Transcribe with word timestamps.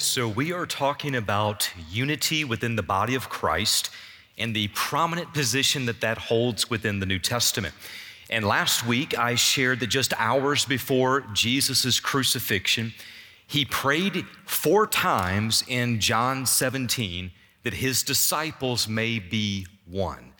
So, 0.00 0.28
we 0.28 0.52
are 0.52 0.64
talking 0.64 1.16
about 1.16 1.72
unity 1.90 2.44
within 2.44 2.76
the 2.76 2.84
body 2.84 3.16
of 3.16 3.28
Christ 3.28 3.90
and 4.38 4.54
the 4.54 4.68
prominent 4.68 5.34
position 5.34 5.86
that 5.86 6.02
that 6.02 6.18
holds 6.18 6.70
within 6.70 7.00
the 7.00 7.04
New 7.06 7.18
Testament. 7.18 7.74
And 8.30 8.44
last 8.44 8.86
week, 8.86 9.18
I 9.18 9.34
shared 9.34 9.80
that 9.80 9.88
just 9.88 10.14
hours 10.16 10.64
before 10.64 11.22
Jesus' 11.32 11.98
crucifixion, 11.98 12.94
he 13.48 13.64
prayed 13.64 14.24
four 14.46 14.86
times 14.86 15.64
in 15.66 15.98
John 15.98 16.46
17 16.46 17.32
that 17.64 17.74
his 17.74 18.04
disciples 18.04 18.86
may 18.86 19.18
be 19.18 19.66
one. 19.84 20.32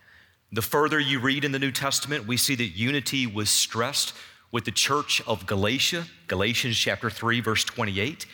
The 0.52 0.62
further 0.62 1.00
you 1.00 1.18
read 1.18 1.44
in 1.44 1.50
the 1.50 1.58
New 1.58 1.72
Testament, 1.72 2.28
we 2.28 2.36
see 2.36 2.54
that 2.54 2.76
unity 2.76 3.26
was 3.26 3.50
stressed 3.50 4.14
with 4.52 4.66
the 4.66 4.70
church 4.70 5.20
of 5.26 5.46
Galatia, 5.46 6.06
Galatians 6.28 6.78
chapter 6.78 7.10
3, 7.10 7.40
verse 7.40 7.64
28. 7.64 8.24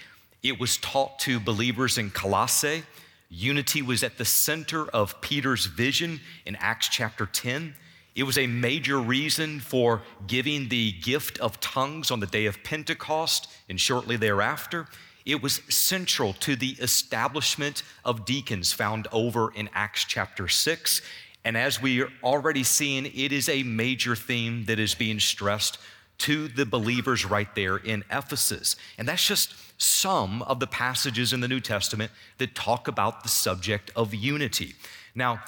It 0.44 0.60
was 0.60 0.76
taught 0.76 1.18
to 1.20 1.40
believers 1.40 1.96
in 1.96 2.10
Colossae. 2.10 2.82
Unity 3.30 3.80
was 3.80 4.02
at 4.02 4.18
the 4.18 4.26
center 4.26 4.86
of 4.88 5.18
Peter's 5.22 5.64
vision 5.64 6.20
in 6.44 6.54
Acts 6.56 6.88
chapter 6.88 7.24
10. 7.24 7.74
It 8.14 8.24
was 8.24 8.36
a 8.36 8.46
major 8.46 9.00
reason 9.00 9.58
for 9.58 10.02
giving 10.26 10.68
the 10.68 10.92
gift 10.92 11.38
of 11.38 11.58
tongues 11.60 12.10
on 12.10 12.20
the 12.20 12.26
day 12.26 12.44
of 12.44 12.62
Pentecost 12.62 13.50
and 13.70 13.80
shortly 13.80 14.18
thereafter. 14.18 14.86
It 15.24 15.42
was 15.42 15.62
central 15.70 16.34
to 16.34 16.56
the 16.56 16.76
establishment 16.78 17.82
of 18.04 18.26
deacons 18.26 18.70
found 18.70 19.08
over 19.12 19.50
in 19.54 19.70
Acts 19.72 20.04
chapter 20.04 20.46
6. 20.46 21.00
And 21.46 21.56
as 21.56 21.80
we 21.80 22.02
are 22.02 22.12
already 22.22 22.64
seeing, 22.64 23.06
it 23.06 23.32
is 23.32 23.48
a 23.48 23.62
major 23.62 24.14
theme 24.14 24.66
that 24.66 24.78
is 24.78 24.94
being 24.94 25.20
stressed 25.20 25.78
to 26.18 26.48
the 26.48 26.66
believers 26.66 27.24
right 27.24 27.52
there 27.54 27.78
in 27.78 28.04
Ephesus. 28.10 28.76
And 28.98 29.08
that's 29.08 29.26
just 29.26 29.54
some 29.78 30.42
of 30.42 30.60
the 30.60 30.66
passages 30.66 31.32
in 31.32 31.40
the 31.40 31.48
New 31.48 31.60
Testament 31.60 32.10
that 32.38 32.54
talk 32.54 32.88
about 32.88 33.22
the 33.22 33.28
subject 33.28 33.90
of 33.96 34.14
unity. 34.14 34.74
Now, 35.14 35.42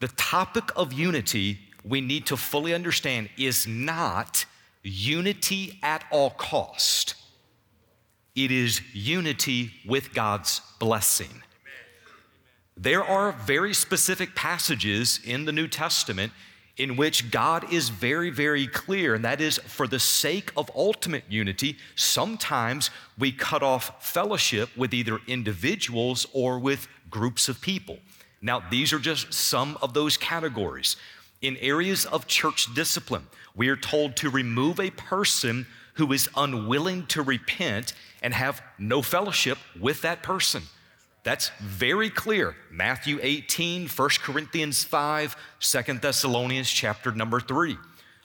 the 0.00 0.08
topic 0.08 0.70
of 0.76 0.92
unity 0.92 1.58
we 1.84 2.00
need 2.00 2.26
to 2.26 2.36
fully 2.36 2.74
understand 2.74 3.30
is 3.38 3.66
not 3.66 4.44
unity 4.82 5.78
at 5.82 6.04
all 6.10 6.30
cost. 6.30 7.14
It 8.34 8.50
is 8.50 8.80
unity 8.92 9.72
with 9.86 10.14
God's 10.14 10.60
blessing. 10.78 11.42
There 12.76 13.04
are 13.04 13.32
very 13.32 13.74
specific 13.74 14.34
passages 14.34 15.20
in 15.24 15.44
the 15.44 15.52
New 15.52 15.68
Testament 15.68 16.32
in 16.80 16.96
which 16.96 17.30
God 17.30 17.70
is 17.70 17.90
very, 17.90 18.30
very 18.30 18.66
clear, 18.66 19.14
and 19.14 19.22
that 19.26 19.42
is 19.42 19.58
for 19.58 19.86
the 19.86 20.00
sake 20.00 20.50
of 20.56 20.70
ultimate 20.74 21.24
unity, 21.28 21.76
sometimes 21.94 22.88
we 23.18 23.30
cut 23.32 23.62
off 23.62 24.02
fellowship 24.02 24.70
with 24.78 24.94
either 24.94 25.18
individuals 25.26 26.26
or 26.32 26.58
with 26.58 26.88
groups 27.10 27.50
of 27.50 27.60
people. 27.60 27.98
Now, 28.40 28.62
these 28.70 28.94
are 28.94 28.98
just 28.98 29.34
some 29.34 29.76
of 29.82 29.92
those 29.92 30.16
categories. 30.16 30.96
In 31.42 31.58
areas 31.58 32.06
of 32.06 32.26
church 32.26 32.72
discipline, 32.74 33.26
we 33.54 33.68
are 33.68 33.76
told 33.76 34.16
to 34.16 34.30
remove 34.30 34.80
a 34.80 34.90
person 34.90 35.66
who 35.94 36.10
is 36.14 36.30
unwilling 36.34 37.06
to 37.08 37.20
repent 37.20 37.92
and 38.22 38.32
have 38.32 38.62
no 38.78 39.02
fellowship 39.02 39.58
with 39.78 40.00
that 40.00 40.22
person. 40.22 40.62
That's 41.22 41.50
very 41.60 42.08
clear. 42.08 42.56
Matthew 42.70 43.18
18, 43.20 43.88
1 43.88 44.08
Corinthians 44.22 44.84
5, 44.84 45.36
2 45.60 45.82
Thessalonians 45.94 46.70
chapter 46.70 47.12
number 47.12 47.40
3. 47.40 47.76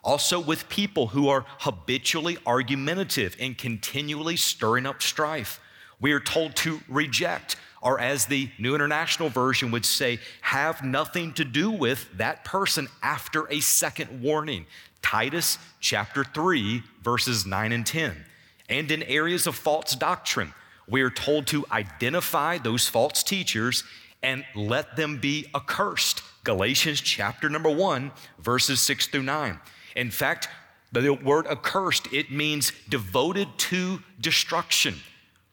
Also, 0.04 0.40
with 0.40 0.70
people 0.70 1.08
who 1.08 1.28
are 1.28 1.46
habitually 1.60 2.38
argumentative 2.46 3.36
and 3.40 3.58
continually 3.58 4.38
stirring 4.38 4.86
up 4.86 5.02
strife. 5.02 5.60
We 6.00 6.12
are 6.12 6.20
told 6.20 6.56
to 6.58 6.80
reject, 6.88 7.56
or 7.82 8.00
as 8.00 8.28
the 8.28 8.50
New 8.60 8.76
International 8.76 9.30
Version 9.30 9.72
would 9.72 9.86
say, 9.86 10.20
have 10.42 10.84
nothing 10.84 11.34
to 11.34 11.44
do 11.44 11.72
with 11.72 12.08
that 12.18 12.46
person 12.46 12.88
after 13.02 13.52
a 13.52 13.60
second 13.62 14.22
warning. 14.22 14.68
Titus 15.02 15.58
chapter 15.80 16.24
3, 16.24 16.84
verses 17.02 17.46
9 17.46 17.72
and 17.72 17.86
10. 17.86 18.26
And 18.70 18.92
in 18.92 19.04
areas 19.04 19.48
of 19.48 19.56
false 19.56 19.96
doctrine, 19.96 20.54
we 20.88 21.02
are 21.02 21.10
told 21.10 21.48
to 21.48 21.66
identify 21.72 22.58
those 22.58 22.88
false 22.88 23.24
teachers 23.24 23.84
and 24.22 24.46
let 24.56 24.96
them 24.96 25.18
be 25.18 25.48
accursed. 25.56 26.22
Galatians 26.44 27.02
chapter 27.02 27.50
number 27.50 27.70
one, 27.70 28.12
verses 28.40 28.80
six 28.80 29.08
through 29.08 29.24
nine. 29.24 29.60
In 29.96 30.12
fact, 30.12 30.48
the 30.92 31.12
word 31.12 31.48
accursed, 31.48 32.12
it 32.14 32.32
means 32.32 32.72
devoted 32.90 33.48
to 33.58 34.00
destruction. 34.20 34.96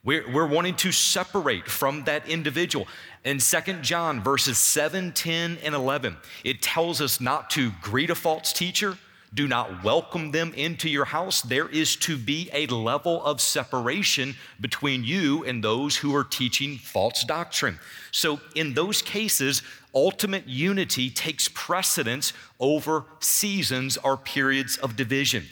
We're, 0.03 0.29
we're 0.31 0.47
wanting 0.47 0.75
to 0.77 0.91
separate 0.91 1.67
from 1.67 2.03
that 2.03 2.27
individual. 2.27 2.87
In 3.23 3.39
Second 3.39 3.83
John 3.83 4.21
verses 4.21 4.57
7, 4.57 5.13
10, 5.13 5.59
and 5.63 5.73
11, 5.73 6.17
it 6.43 6.61
tells 6.61 6.99
us 6.99 7.21
not 7.21 7.49
to 7.51 7.71
greet 7.81 8.09
a 8.09 8.15
false 8.15 8.51
teacher, 8.51 8.97
do 9.33 9.47
not 9.47 9.83
welcome 9.83 10.31
them 10.31 10.53
into 10.53 10.89
your 10.89 11.05
house. 11.05 11.41
There 11.41 11.67
is 11.67 11.95
to 11.97 12.17
be 12.17 12.49
a 12.53 12.67
level 12.67 13.23
of 13.25 13.41
separation 13.41 14.35
between 14.61 15.03
you 15.03 15.43
and 15.43 15.63
those 15.63 15.97
who 15.97 16.15
are 16.15 16.23
teaching 16.23 16.77
false 16.77 17.23
doctrine. 17.23 17.79
So, 18.11 18.39
in 18.55 18.73
those 18.73 19.01
cases, 19.01 19.63
ultimate 19.95 20.47
unity 20.47 21.09
takes 21.09 21.49
precedence 21.53 22.33
over 22.59 23.05
seasons 23.19 23.97
or 23.97 24.17
periods 24.17 24.77
of 24.77 24.95
division. 24.95 25.45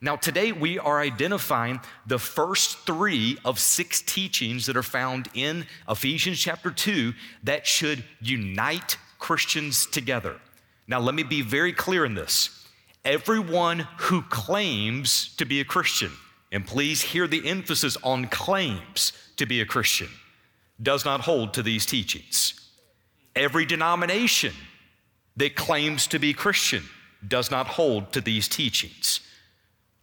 Now, 0.00 0.14
today 0.16 0.52
we 0.52 0.78
are 0.78 1.00
identifying 1.00 1.80
the 2.06 2.18
first 2.18 2.86
three 2.86 3.36
of 3.44 3.58
six 3.58 4.00
teachings 4.00 4.66
that 4.66 4.76
are 4.76 4.82
found 4.82 5.28
in 5.34 5.66
Ephesians 5.88 6.38
chapter 6.38 6.70
2 6.70 7.14
that 7.42 7.66
should 7.66 8.04
unite 8.20 8.96
Christians 9.18 9.86
together. 9.86 10.36
Now, 10.86 11.00
let 11.00 11.14
me 11.16 11.24
be 11.24 11.42
very 11.42 11.72
clear 11.72 12.04
in 12.04 12.14
this 12.14 12.57
everyone 13.04 13.86
who 13.98 14.22
claims 14.22 15.34
to 15.36 15.44
be 15.44 15.60
a 15.60 15.64
Christian, 15.64 16.12
and 16.52 16.66
please 16.66 17.02
hear 17.02 17.26
the 17.26 17.46
emphasis 17.48 17.96
on 18.02 18.26
claims 18.26 19.12
to 19.36 19.46
be 19.46 19.60
a 19.60 19.66
Christian, 19.66 20.08
does 20.82 21.04
not 21.04 21.22
hold 21.22 21.54
to 21.54 21.62
these 21.62 21.86
teachings. 21.86 22.54
Every 23.34 23.64
denomination 23.64 24.54
that 25.36 25.54
claims 25.54 26.06
to 26.08 26.18
be 26.18 26.32
Christian 26.32 26.84
does 27.26 27.50
not 27.50 27.66
hold 27.66 28.12
to 28.12 28.20
these 28.20 28.48
teachings. 28.48 29.20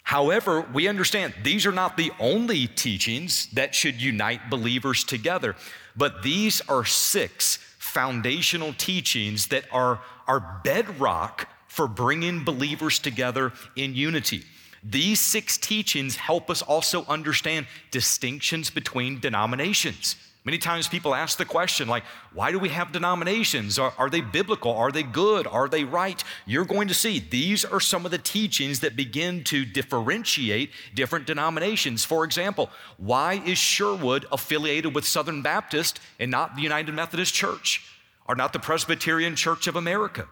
However, 0.04 0.62
we 0.74 0.88
understand 0.88 1.34
these 1.44 1.66
are 1.66 1.72
not 1.72 1.98
the 1.98 2.12
only 2.20 2.68
teachings 2.68 3.48
that 3.54 3.74
should 3.74 4.00
unite 4.00 4.50
believers 4.50 5.04
together, 5.04 5.56
but 5.96 6.22
these 6.22 6.62
are 6.70 6.86
six 6.86 7.58
foundational 7.80 8.74
teachings 8.74 9.48
that 9.48 9.66
are 9.72 10.02
our 10.28 10.62
bedrock 10.64 11.48
for 11.76 11.90
bringing 11.90 12.42
believers 12.42 13.00
together 13.00 13.52
in 13.76 13.94
unity. 13.94 14.46
These 14.82 15.20
six 15.20 15.58
teachings 15.58 16.16
help 16.16 16.50
us 16.50 16.62
also 16.62 17.04
understand 17.06 17.68
distinctions 17.92 18.70
between 18.70 19.20
denominations. 19.20 20.16
Many 20.46 20.58
times 20.58 20.88
people 20.88 21.14
ask 21.14 21.38
the 21.38 21.44
question, 21.44 21.90
like, 21.90 22.04
why 22.34 22.52
do 22.54 22.60
we 22.60 22.70
have 22.70 22.94
denominations? 22.94 23.78
Are, 23.78 23.92
are, 23.98 24.10
they 24.10 24.22
biblical? 24.22 24.72
Are 24.72 24.90
they 24.90 25.04
good? 25.04 25.48
Are 25.48 25.68
they 25.68 25.84
right? 25.84 26.24
You're 26.46 26.64
going 26.64 26.88
to 26.88 26.94
see 26.94 27.20
these 27.20 27.66
are 27.66 27.82
some 27.82 28.06
of 28.06 28.12
the 28.12 28.20
teachings 28.20 28.80
that 28.80 28.96
begin 28.96 29.44
to 29.46 29.66
differentiate 29.66 30.70
different 30.94 31.28
denominations. 31.28 32.06
For 32.06 32.24
example, 32.24 32.70
why 32.96 33.42
is 33.46 33.58
Sherwood 33.58 34.28
affiliated 34.32 34.96
with 34.96 35.06
Southern 35.06 35.42
Baptist 35.42 36.00
and 36.22 36.32
not 36.32 36.56
the 36.56 36.62
United 36.62 36.96
Methodist 36.96 37.34
Church 37.34 37.84
or 38.30 38.36
not 38.36 38.54
the 38.54 38.60
Presbyterian 38.60 39.36
Church 39.36 39.68
of 39.68 39.76
America? 39.76 40.30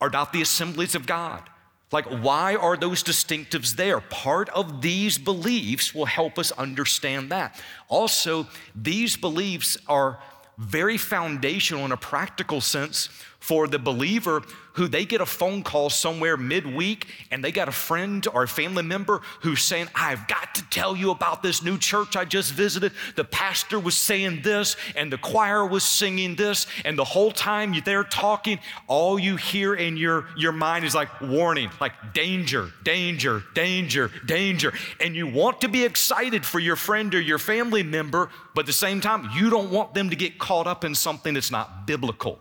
Are 0.00 0.10
not 0.10 0.32
the 0.32 0.42
assemblies 0.42 0.94
of 0.94 1.06
God. 1.06 1.48
Like, 1.92 2.06
why 2.06 2.56
are 2.56 2.76
those 2.76 3.02
distinctives 3.02 3.76
there? 3.76 4.00
Part 4.00 4.48
of 4.50 4.82
these 4.82 5.18
beliefs 5.18 5.94
will 5.94 6.06
help 6.06 6.38
us 6.38 6.50
understand 6.52 7.30
that. 7.30 7.60
Also, 7.88 8.48
these 8.74 9.16
beliefs 9.16 9.78
are 9.86 10.18
very 10.58 10.98
foundational 10.98 11.84
in 11.84 11.92
a 11.92 11.96
practical 11.96 12.60
sense 12.60 13.08
for 13.38 13.68
the 13.68 13.78
believer 13.78 14.42
who 14.76 14.88
they 14.88 15.06
get 15.06 15.22
a 15.22 15.26
phone 15.26 15.62
call 15.62 15.88
somewhere 15.88 16.36
midweek 16.36 17.06
and 17.30 17.42
they 17.42 17.50
got 17.50 17.66
a 17.66 17.72
friend 17.72 18.26
or 18.34 18.42
a 18.42 18.48
family 18.48 18.82
member 18.82 19.22
who's 19.40 19.62
saying, 19.62 19.88
I've 19.94 20.28
got 20.28 20.54
to 20.56 20.62
tell 20.68 20.94
you 20.94 21.10
about 21.10 21.42
this 21.42 21.62
new 21.62 21.78
church 21.78 22.14
I 22.14 22.26
just 22.26 22.52
visited. 22.52 22.92
The 23.16 23.24
pastor 23.24 23.80
was 23.80 23.96
saying 23.96 24.42
this 24.42 24.76
and 24.94 25.10
the 25.10 25.16
choir 25.16 25.64
was 25.64 25.82
singing 25.82 26.34
this. 26.36 26.66
And 26.84 26.98
the 26.98 27.04
whole 27.04 27.32
time 27.32 27.74
they're 27.84 28.04
talking, 28.04 28.58
all 28.86 29.18
you 29.18 29.36
hear 29.36 29.74
in 29.74 29.96
your, 29.96 30.26
your 30.36 30.52
mind 30.52 30.84
is 30.84 30.94
like 30.94 31.08
warning, 31.22 31.70
like 31.80 32.12
danger, 32.12 32.70
danger, 32.84 33.42
danger, 33.54 34.10
danger. 34.26 34.74
And 35.00 35.16
you 35.16 35.26
want 35.26 35.62
to 35.62 35.68
be 35.68 35.84
excited 35.84 36.44
for 36.44 36.58
your 36.58 36.76
friend 36.76 37.14
or 37.14 37.20
your 37.20 37.38
family 37.38 37.82
member, 37.82 38.28
but 38.54 38.62
at 38.62 38.66
the 38.66 38.72
same 38.74 39.00
time, 39.00 39.30
you 39.34 39.48
don't 39.48 39.70
want 39.70 39.94
them 39.94 40.10
to 40.10 40.16
get 40.16 40.38
caught 40.38 40.66
up 40.66 40.84
in 40.84 40.94
something 40.94 41.32
that's 41.32 41.50
not 41.50 41.86
biblical. 41.86 42.40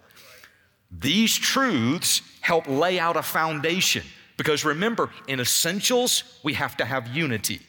These 1.00 1.36
truths 1.36 2.22
help 2.42 2.68
lay 2.68 3.00
out 3.00 3.18
a 3.18 3.24
foundation 3.24 4.04
because 4.38 4.66
remember, 4.66 5.10
in 5.28 5.40
essentials, 5.40 6.40
we 6.44 6.54
have 6.54 6.78
to 6.78 6.86
have 6.86 7.08
unity. 7.08 7.62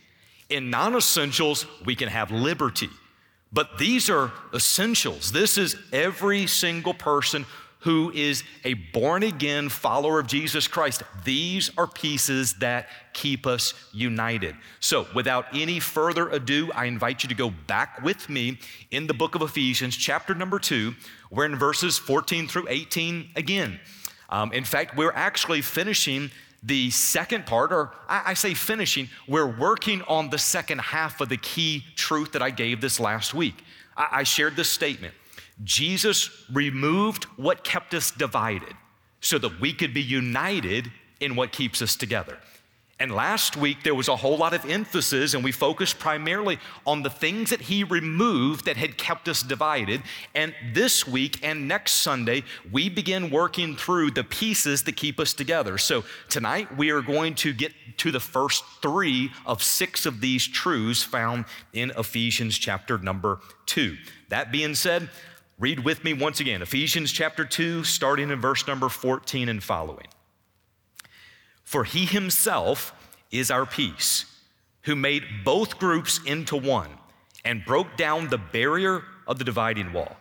In 0.49 0.70
non 0.70 0.94
essentials, 0.94 1.67
we 1.84 1.94
can 1.94 2.08
have 2.08 2.31
liberty. 2.31 2.90
But 3.52 3.78
these 3.78 4.11
are 4.11 4.32
essentials. 4.52 5.32
This 5.32 5.56
is 5.56 5.76
every 5.93 6.46
single 6.46 6.94
person 6.94 7.46
who 7.81 8.11
is 8.12 8.43
a 8.64 8.75
born 8.75 9.23
again 9.23 9.69
follower 9.69 10.19
of 10.19 10.26
Jesus 10.26 10.67
Christ. 10.67 11.02
These 11.25 11.70
are 11.76 11.87
pieces 11.87 12.55
that 12.55 12.88
keep 13.12 13.46
us 13.46 13.75
united. 13.93 14.56
So, 14.81 15.06
without 15.14 15.46
any 15.52 15.78
further 15.78 16.28
ado, 16.28 16.70
I 16.75 16.87
invite 16.87 17.23
you 17.23 17.28
to 17.28 17.34
go 17.34 17.50
back 17.50 18.02
with 18.02 18.28
me 18.28 18.58
in 18.90 19.06
the 19.06 19.14
book 19.14 19.34
of 19.34 19.43
Ephesians, 19.43 19.96
chapter 19.96 20.34
number 20.34 20.58
two. 20.58 20.94
We're 21.31 21.44
in 21.44 21.56
verses 21.56 21.99
14 21.99 22.49
through 22.49 22.67
18 22.69 23.31
again. 23.37 23.78
Um, 24.31 24.52
in 24.52 24.64
fact, 24.64 24.96
we're 24.96 25.12
actually 25.12 25.62
finishing 25.62 26.31
the 26.62 26.90
second 26.90 27.46
part, 27.46 27.73
or 27.73 27.93
I, 28.08 28.23
I 28.26 28.34
say 28.34 28.55
finishing, 28.55 29.08
we're 29.28 29.46
working 29.46 30.02
on 30.02 30.31
the 30.31 30.38
second 30.38 30.81
half 30.81 31.20
of 31.20 31.28
the 31.28 31.37
key 31.37 31.84
truth 31.94 32.32
that 32.32 32.43
I 32.43 32.50
gave 32.50 32.81
this 32.81 32.99
last 32.99 33.34
week. 33.34 33.62
I, 33.96 34.08
I 34.12 34.23
shared 34.25 34.56
this 34.56 34.69
statement 34.69 35.14
Jesus 35.64 36.30
removed 36.52 37.24
what 37.36 37.64
kept 37.64 37.94
us 37.94 38.10
divided 38.10 38.74
so 39.20 39.38
that 39.38 39.60
we 39.60 39.72
could 39.72 39.94
be 39.94 40.02
united 40.02 40.90
in 41.20 41.36
what 41.36 41.52
keeps 41.52 41.80
us 41.80 41.96
together. 41.96 42.38
And 42.98 43.12
last 43.12 43.58
week, 43.58 43.82
there 43.82 43.94
was 43.94 44.08
a 44.08 44.16
whole 44.16 44.38
lot 44.38 44.54
of 44.54 44.64
emphasis, 44.64 45.34
and 45.34 45.44
we 45.44 45.52
focused 45.52 45.98
primarily 45.98 46.58
on 46.86 47.02
the 47.02 47.10
things 47.10 47.50
that 47.50 47.60
he 47.60 47.84
removed 47.84 48.64
that 48.64 48.78
had 48.78 48.96
kept 48.96 49.28
us 49.28 49.42
divided. 49.42 50.02
And 50.34 50.54
this 50.72 51.06
week 51.06 51.38
and 51.42 51.68
next 51.68 51.96
Sunday, 51.96 52.42
we 52.72 52.88
begin 52.88 53.28
working 53.28 53.76
through 53.76 54.12
the 54.12 54.24
pieces 54.24 54.82
that 54.84 54.96
keep 54.96 55.20
us 55.20 55.34
together. 55.34 55.76
So 55.76 56.04
tonight, 56.30 56.74
we 56.78 56.88
are 56.90 57.02
going 57.02 57.34
to 57.36 57.52
get 57.52 57.72
to 57.98 58.10
the 58.10 58.20
first 58.20 58.64
three 58.80 59.30
of 59.44 59.62
six 59.62 60.06
of 60.06 60.22
these 60.22 60.46
truths 60.46 61.02
found 61.02 61.44
in 61.74 61.92
Ephesians 61.98 62.56
chapter 62.56 62.96
number 62.96 63.40
two. 63.66 63.98
That 64.30 64.50
being 64.50 64.74
said, 64.74 65.10
read 65.58 65.80
with 65.80 66.04
me 66.04 66.12
once 66.12 66.40
again 66.40 66.62
Ephesians 66.62 67.12
chapter 67.12 67.44
2, 67.44 67.84
starting 67.84 68.30
in 68.30 68.40
verse 68.40 68.66
number 68.66 68.88
14 68.88 69.48
and 69.48 69.62
following. 69.62 70.06
For 71.64 71.84
he 71.84 72.04
himself 72.04 72.92
is 73.30 73.50
our 73.50 73.66
peace, 73.66 74.26
who 74.82 74.94
made 74.94 75.24
both 75.44 75.78
groups 75.78 76.20
into 76.24 76.56
one 76.56 76.90
and 77.44 77.64
broke 77.64 77.96
down 77.96 78.28
the 78.28 78.38
barrier 78.38 79.02
of 79.26 79.38
the 79.38 79.44
dividing 79.44 79.92
wall 79.92 80.16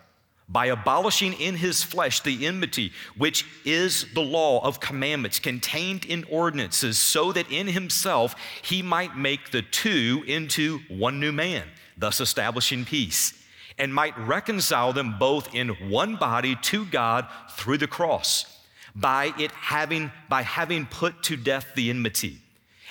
by 0.48 0.66
abolishing 0.66 1.32
in 1.34 1.56
his 1.56 1.82
flesh 1.82 2.20
the 2.20 2.46
enmity, 2.46 2.92
which 3.16 3.44
is 3.64 4.06
the 4.14 4.20
law 4.20 4.64
of 4.64 4.78
commandments 4.78 5.40
contained 5.40 6.04
in 6.04 6.24
ordinances, 6.30 6.98
so 6.98 7.32
that 7.32 7.50
in 7.50 7.66
himself 7.66 8.34
he 8.62 8.80
might 8.80 9.16
make 9.16 9.50
the 9.50 9.62
two 9.62 10.22
into 10.26 10.78
one 10.88 11.18
new 11.18 11.32
man, 11.32 11.64
thus 11.96 12.20
establishing 12.20 12.84
peace, 12.84 13.32
and 13.78 13.94
might 13.94 14.16
reconcile 14.18 14.92
them 14.92 15.18
both 15.18 15.54
in 15.54 15.68
one 15.90 16.16
body 16.16 16.56
to 16.62 16.84
God 16.86 17.26
through 17.50 17.78
the 17.78 17.86
cross 17.86 18.46
by 18.94 19.32
it 19.38 19.50
having 19.52 20.10
by 20.28 20.42
having 20.42 20.86
put 20.86 21.22
to 21.24 21.36
death 21.36 21.66
the 21.74 21.90
enmity. 21.90 22.38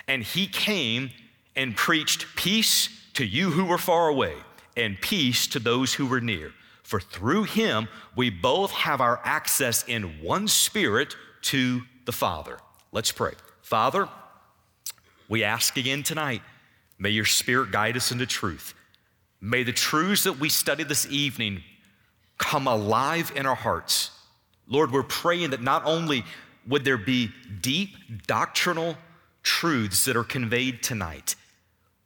And 0.07 0.23
he 0.23 0.45
came 0.47 1.09
and 1.55 1.75
preached 1.75 2.27
peace 2.35 2.89
to 3.13 3.25
you 3.25 3.49
who 3.51 3.65
were 3.65 3.77
far 3.77 4.07
away 4.07 4.35
and 4.77 4.99
peace 5.01 5.47
to 5.47 5.59
those 5.59 5.93
who 5.93 6.05
were 6.05 6.21
near. 6.21 6.51
For 6.83 6.99
through 6.99 7.45
him 7.45 7.87
we 8.15 8.29
both 8.29 8.71
have 8.71 9.01
our 9.01 9.19
access 9.23 9.83
in 9.87 10.21
one 10.21 10.47
spirit 10.47 11.15
to 11.43 11.81
the 12.05 12.11
Father. 12.11 12.59
Let's 12.91 13.11
pray. 13.11 13.33
Father, 13.61 14.07
we 15.27 15.43
ask 15.43 15.75
again 15.77 16.03
tonight, 16.03 16.43
may 16.99 17.09
your 17.09 17.25
spirit 17.25 17.71
guide 17.71 17.97
us 17.97 18.11
into 18.11 18.27
truth. 18.27 18.75
May 19.45 19.61
the 19.61 19.71
truths 19.71 20.23
that 20.23 20.39
we 20.39 20.49
study 20.49 20.83
this 20.83 21.05
evening 21.05 21.61
come 22.39 22.65
alive 22.67 23.31
in 23.35 23.45
our 23.45 23.55
hearts 23.55 24.11
Lord, 24.67 24.91
we're 24.91 25.03
praying 25.03 25.51
that 25.51 25.61
not 25.61 25.85
only 25.85 26.25
would 26.67 26.83
there 26.83 26.97
be 26.97 27.29
deep 27.61 27.89
doctrinal 28.25 28.97
truths 29.43 30.05
that 30.05 30.15
are 30.15 30.23
conveyed 30.23 30.81
tonight, 30.81 31.35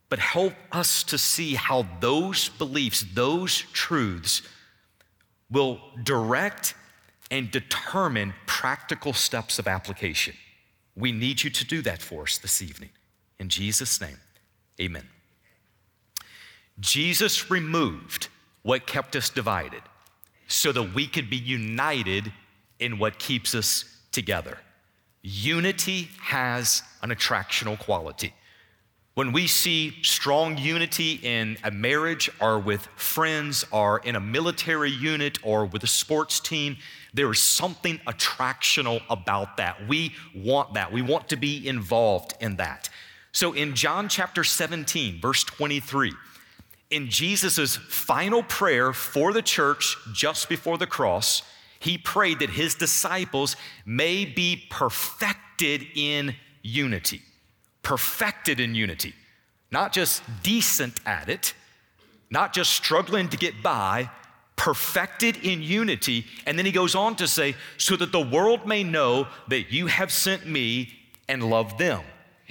but 0.10 0.20
help 0.20 0.54
us 0.72 1.04
to 1.04 1.18
see 1.18 1.56
how 1.56 1.88
those 2.02 2.50
beliefs, 2.50 3.06
those 3.14 3.60
truths, 3.72 4.42
will 5.50 5.80
direct 6.04 6.76
and 7.32 7.50
determine 7.50 8.34
practical 8.46 9.14
steps 9.14 9.58
of 9.58 9.68
application. 9.68 10.36
We 10.96 11.14
need 11.14 11.44
you 11.44 11.50
to 11.52 11.66
do 11.66 11.82
that 11.84 12.02
for 12.02 12.24
us 12.24 12.40
this 12.40 12.62
evening. 12.62 12.90
In 13.40 13.48
Jesus' 13.48 14.02
name, 14.02 14.18
amen. 14.82 15.08
Jesus 16.80 17.52
removed 17.52 18.30
what 18.62 18.88
kept 18.88 19.16
us 19.16 19.30
divided 19.30 19.82
so 20.48 20.72
that 20.72 20.94
we 20.94 21.08
could 21.08 21.30
be 21.30 21.38
united 21.38 22.32
in 22.80 22.98
what 22.98 23.20
keeps 23.20 23.54
us 23.54 23.98
together. 24.12 24.58
Unity 25.22 26.10
has 26.22 26.82
an 27.02 27.10
attractional 27.10 27.78
quality. 27.78 28.34
When 29.16 29.34
we 29.34 29.48
see 29.48 30.02
strong 30.02 30.58
unity 30.58 31.20
in 31.22 31.58
a 31.64 31.72
marriage 31.72 32.30
or 32.40 32.58
with 32.58 32.88
friends 32.96 33.66
or 33.72 34.00
in 34.00 34.16
a 34.16 34.20
military 34.22 34.92
unit 34.92 35.40
or 35.44 35.66
with 35.66 35.84
a 35.84 35.88
sports 35.88 36.40
team, 36.40 36.78
there 37.14 37.30
is 37.30 37.42
something 37.42 38.00
attractional 38.08 39.02
about 39.10 39.58
that. 39.58 39.88
We 39.90 40.16
want 40.34 40.76
that. 40.76 40.94
We 40.94 41.02
want 41.02 41.28
to 41.30 41.36
be 41.36 41.68
involved 41.68 42.34
in 42.40 42.56
that. 42.58 42.90
So 43.34 43.52
in 43.52 43.76
John 43.76 44.08
chapter 44.08 44.46
17, 44.46 45.20
verse 45.20 45.44
23, 45.44 46.14
in 46.90 47.10
Jesus' 47.10 47.76
final 47.76 48.44
prayer 48.44 48.94
for 48.94 49.32
the 49.32 49.42
church 49.42 49.98
just 50.14 50.50
before 50.50 50.78
the 50.78 50.88
cross, 50.88 51.44
he 51.80 51.98
prayed 51.98 52.40
that 52.40 52.50
his 52.50 52.76
disciples 52.76 53.56
may 53.86 54.26
be 54.26 54.66
perfected 54.70 55.86
in 55.96 56.36
unity. 56.62 57.22
Perfected 57.84 58.60
in 58.60 58.76
unity. 58.76 59.14
Not 59.72 59.94
just 59.94 60.24
decent 60.44 61.00
at 61.06 61.30
it, 61.30 61.54
not 62.32 62.54
just 62.54 62.74
struggling 62.74 63.30
to 63.30 63.38
get 63.38 63.62
by, 63.62 64.10
perfected 64.56 65.38
in 65.38 65.62
unity. 65.62 66.26
And 66.46 66.58
then 66.58 66.66
he 66.66 66.72
goes 66.72 66.96
on 66.96 67.16
to 67.18 67.28
say, 67.28 67.56
so 67.78 67.96
that 67.96 68.12
the 68.12 68.20
world 68.20 68.68
may 68.68 68.84
know 68.84 69.28
that 69.48 69.72
you 69.72 69.88
have 69.88 70.12
sent 70.12 70.46
me 70.46 70.90
and 71.30 71.50
loved 71.50 71.78
them. 71.78 72.02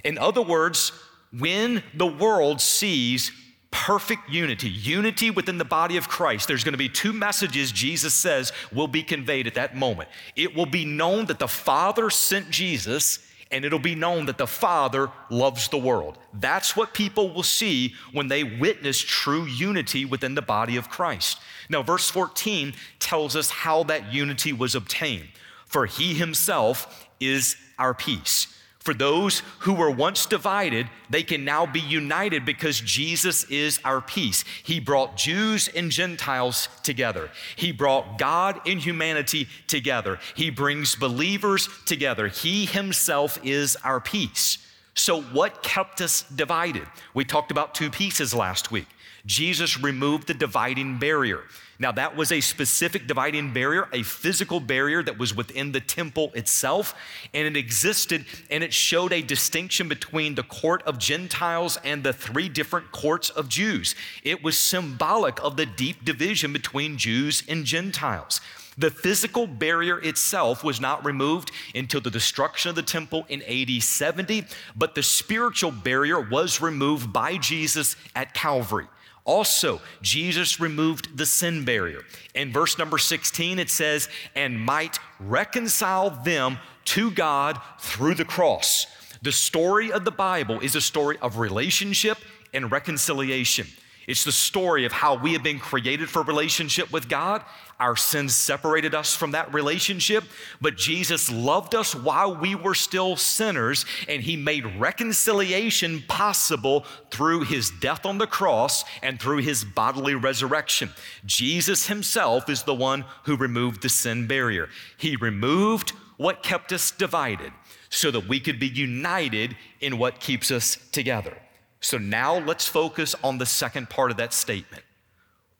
In 0.05 0.17
other 0.17 0.41
words, 0.41 0.93
when 1.37 1.83
the 1.93 2.07
world 2.07 2.61
sees 2.61 3.31
perfect 3.71 4.29
unity, 4.31 4.69
unity 4.69 5.31
within 5.31 5.59
the 5.59 5.65
body 5.65 5.97
of 5.97 6.09
Christ. 6.09 6.49
There's 6.49 6.65
going 6.65 6.73
to 6.73 6.79
be 6.79 6.89
two 6.89 7.13
messages 7.13 7.73
Jesus 7.73 8.15
says 8.15 8.53
will 8.73 8.89
be 8.89 9.03
conveyed 9.03 9.47
at 9.47 9.55
that 9.55 9.77
moment. 9.77 10.09
It 10.37 10.55
will 10.55 10.67
be 10.67 10.85
known 10.85 11.27
that 11.27 11.39
the 11.39 11.49
Father 11.49 12.09
sent 12.09 12.51
Jesus, 12.51 13.19
and 13.51 13.65
it'll 13.65 13.79
be 13.79 13.95
known 13.95 14.27
that 14.27 14.39
the 14.39 14.47
Father 14.47 15.11
loves 15.31 15.69
the 15.69 15.79
world. 15.79 16.19
That's 16.33 16.77
what 16.77 16.95
people 16.95 17.33
will 17.33 17.43
see 17.43 17.95
when 18.13 18.29
they 18.29 18.43
witness 18.45 18.99
true 19.01 19.45
unity 19.45 20.05
within 20.05 20.35
the 20.35 20.43
body 20.43 20.77
of 20.77 20.89
Christ. 20.89 21.39
Now, 21.69 21.83
verse 21.83 22.11
14 22.11 22.75
tells 22.99 23.37
us 23.37 23.51
how 23.51 23.83
that 23.85 24.13
unity 24.13 24.53
was 24.53 24.75
obtained. 24.75 25.29
For 25.67 25.85
he 25.85 26.15
himself 26.15 27.07
is 27.21 27.57
our 27.79 27.93
peace 27.93 28.58
for 28.89 28.95
those 28.95 29.41
who 29.59 29.75
were 29.75 29.91
once 29.91 30.25
divided, 30.25 30.89
they 31.11 31.23
can 31.23 31.45
now 31.45 31.67
be 31.67 31.79
united 31.79 32.47
because 32.47 32.81
Jesus 32.81 33.45
is 33.51 33.79
our 33.85 34.01
peace. 34.01 34.47
He 34.63 34.81
brought 34.81 35.15
Jews 35.15 35.69
and 35.69 35.91
Gentiles 35.91 36.71
together. 36.83 37.29
He 37.55 37.71
brought 37.71 38.17
God 38.17 38.59
and 38.67 38.81
humanity 38.81 39.47
together. 39.67 40.19
He 40.35 40.49
brings 40.49 40.95
believers 40.95 41.69
together. 41.85 42.29
He 42.29 42.65
himself 42.65 43.39
is 43.45 43.77
our 43.85 44.01
peace. 44.01 44.57
So, 44.95 45.21
what 45.21 45.63
kept 45.63 46.01
us 46.01 46.23
divided? 46.35 46.87
We 47.13 47.27
talked 47.27 47.51
about 47.51 47.75
two 47.75 47.91
pieces 47.91 48.33
last 48.33 48.71
week. 48.71 48.89
Jesus 49.27 49.79
removed 49.79 50.29
the 50.29 50.33
dividing 50.33 50.99
barrier. 50.99 51.43
Now, 51.81 51.93
that 51.93 52.17
was 52.17 52.33
a 52.33 52.41
specific 52.41 53.07
dividing 53.07 53.53
barrier, 53.53 53.89
a 53.93 54.03
physical 54.03 54.59
barrier 54.59 55.01
that 55.05 55.17
was 55.17 55.37
within 55.37 55.71
the 55.71 55.81
temple 55.81 56.33
itself, 56.35 56.93
and 57.33 57.47
it 57.47 57.57
existed 57.57 58.25
and 58.51 58.65
it 58.65 58.75
showed 58.75 59.13
a 59.13 59.23
distinction 59.23 59.87
between 59.89 60.35
the 60.35 60.43
court 60.43 60.83
of 60.83 60.99
Gentiles 60.99 61.79
and 61.85 62.03
the 62.03 62.13
three 62.13 62.49
different 62.49 62.91
courts 62.91 63.31
of 63.31 63.49
Jews. 63.49 63.95
It 64.25 64.43
was 64.43 64.59
symbolic 64.59 65.43
of 65.43 65.57
the 65.57 65.67
deep 65.67 66.05
division 66.05 66.53
between 66.53 66.99
Jews 66.99 67.45
and 67.49 67.65
Gentiles. 67.65 68.41
The 68.77 68.91
physical 68.91 69.47
barrier 69.47 70.01
itself 70.01 70.65
was 70.65 70.81
not 70.81 71.05
removed 71.05 71.51
until 71.75 72.01
the 72.01 72.11
destruction 72.11 72.71
of 72.71 72.77
the 72.77 72.83
temple 72.83 73.25
in 73.29 73.43
AD 73.43 73.83
70, 73.83 74.45
but 74.77 74.95
the 74.95 75.03
spiritual 75.03 75.73
barrier 75.73 76.21
was 76.21 76.61
removed 76.61 77.13
by 77.13 77.37
Jesus 77.37 77.97
at 78.15 78.35
Calvary. 78.35 78.87
Also, 79.29 79.83
Jesus 80.01 80.59
removed 80.59 81.19
the 81.19 81.27
sin 81.27 81.63
barrier. 81.63 82.01
In 82.35 82.51
verse 82.51 82.79
number 82.79 82.97
16, 82.97 83.59
it 83.59 83.69
says, 83.69 84.09
and 84.35 84.59
might 84.59 84.99
reconcile 85.21 86.09
them 86.09 86.57
to 86.87 87.11
God 87.11 87.61
through 87.79 88.15
the 88.15 88.25
cross. 88.25 88.87
The 89.21 89.31
story 89.31 89.93
of 89.93 90.07
the 90.07 90.11
Bible 90.11 90.61
is 90.61 90.75
a 90.77 90.81
story 90.81 91.19
of 91.19 91.37
relationship 91.37 92.17
and 92.55 92.73
reconciliation. 92.73 93.67
It's 94.09 94.25
the 94.25 94.33
story 94.33 94.87
of 94.87 94.93
how 94.93 95.17
we 95.17 95.35
have 95.35 95.43
been 95.43 95.59
created 95.59 96.09
for 96.09 96.23
relationship 96.23 96.91
with 96.91 97.11
God. 97.11 97.45
Our 97.79 97.95
sins 97.95 98.35
separated 98.35 98.95
us 98.95 99.15
from 99.15 99.33
that 99.33 99.53
relationship, 99.53 100.25
but 100.63 100.79
Jesus 100.79 101.31
loved 101.31 101.75
us 101.75 101.95
while 101.95 102.35
we 102.35 102.55
were 102.55 102.75
still 102.75 103.17
sinners, 103.17 103.85
and 104.09 104.23
He 104.23 104.35
made 104.35 104.81
reconciliation 104.81 106.03
possible 106.09 106.87
through 107.11 107.43
His 107.43 107.71
death 107.71 108.07
on 108.07 108.17
the 108.17 108.27
cross 108.27 108.83
and 109.03 109.21
through 109.21 109.39
His 109.39 109.63
bodily 109.63 110.15
resurrection. 110.15 110.89
Jesus 111.27 111.87
Himself 111.89 112.49
is 112.49 112.63
the 112.63 112.75
one 112.75 113.05
who 113.25 113.37
removed 113.37 113.83
the 113.83 113.91
sin 113.91 114.27
barrier. 114.27 114.71
He 114.97 115.17
removed 115.17 115.91
what 116.17 116.43
kept 116.43 116.73
us 116.73 116.91
divided 116.91 117.53
so 117.91 118.11
that 118.11 118.27
we 118.27 118.41
could 118.41 118.59
be 118.59 118.69
united 118.69 119.55
in 119.83 119.99
what 119.99 120.19
keeps 120.19 120.51
us 120.51 120.79
together. 120.93 121.37
So 121.81 121.99
now 121.99 122.39
let's 122.39 122.67
focus 122.67 123.15
on 123.23 123.39
the 123.39 123.47
second 123.47 123.89
part 123.89 124.11
of 124.11 124.17
that 124.17 124.33
statement. 124.33 124.83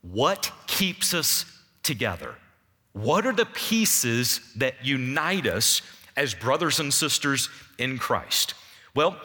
What 0.03 0.51
keeps 0.67 1.15
us 1.15 1.45
together? 1.83 2.35
What 2.93 3.27
are 3.27 3.33
the 3.33 3.47
pieces 3.47 4.41
that 4.57 4.75
unite 4.83 5.47
us 5.47 5.83
as 6.17 6.35
brothers 6.35 6.81
and 6.81 6.93
sisters 6.93 7.49
in 7.79 7.99
Christ? 7.99 8.55
Well, 8.95 9.21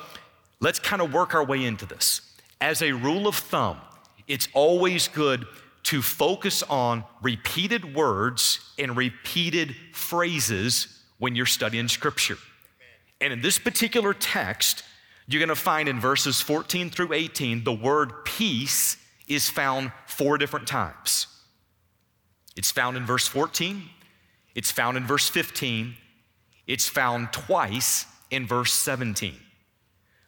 let's 0.60 0.80
kind 0.80 1.02
of 1.02 1.14
work 1.14 1.34
our 1.34 1.44
way 1.44 1.66
into 1.66 1.86
this. 1.86 2.22
As 2.62 2.82
a 2.82 2.92
rule 2.92 3.28
of 3.28 3.36
thumb, 3.36 3.80
it's 4.28 4.48
always 4.54 5.08
good 5.08 5.46
to 5.84 6.02
focus 6.02 6.64
on 6.64 7.04
repeated 7.22 7.96
words 7.96 8.72
and 8.80 8.96
repeated 8.96 9.76
phrases 9.92 11.02
when 11.18 11.36
you're 11.36 11.46
studying 11.46 11.88
Scripture. 11.88 12.38
And 13.20 13.34
in 13.34 13.42
this 13.42 13.58
particular 13.58 14.14
text, 14.14 14.84
you're 15.28 15.40
going 15.40 15.50
to 15.50 15.56
find 15.56 15.88
in 15.88 16.00
verses 16.00 16.42
14 16.42 16.90
through 16.90 17.14
18, 17.14 17.64
the 17.64 17.74
word 17.74 18.26
peace 18.26 18.98
is 19.28 19.50
found 19.50 19.92
four 20.06 20.38
different 20.38 20.68
times. 20.68 21.28
It's 22.56 22.72
found 22.72 22.98
in 22.98 23.06
verse 23.06 23.28
14, 23.28 23.84
it's 24.54 24.72
found 24.72 24.98
in 24.98 25.06
verse 25.06 25.30
15, 25.30 25.96
it's 26.68 26.88
found 26.88 27.34
twice 27.34 28.06
in 28.30 28.46
verse 28.46 28.74
17. 28.74 29.36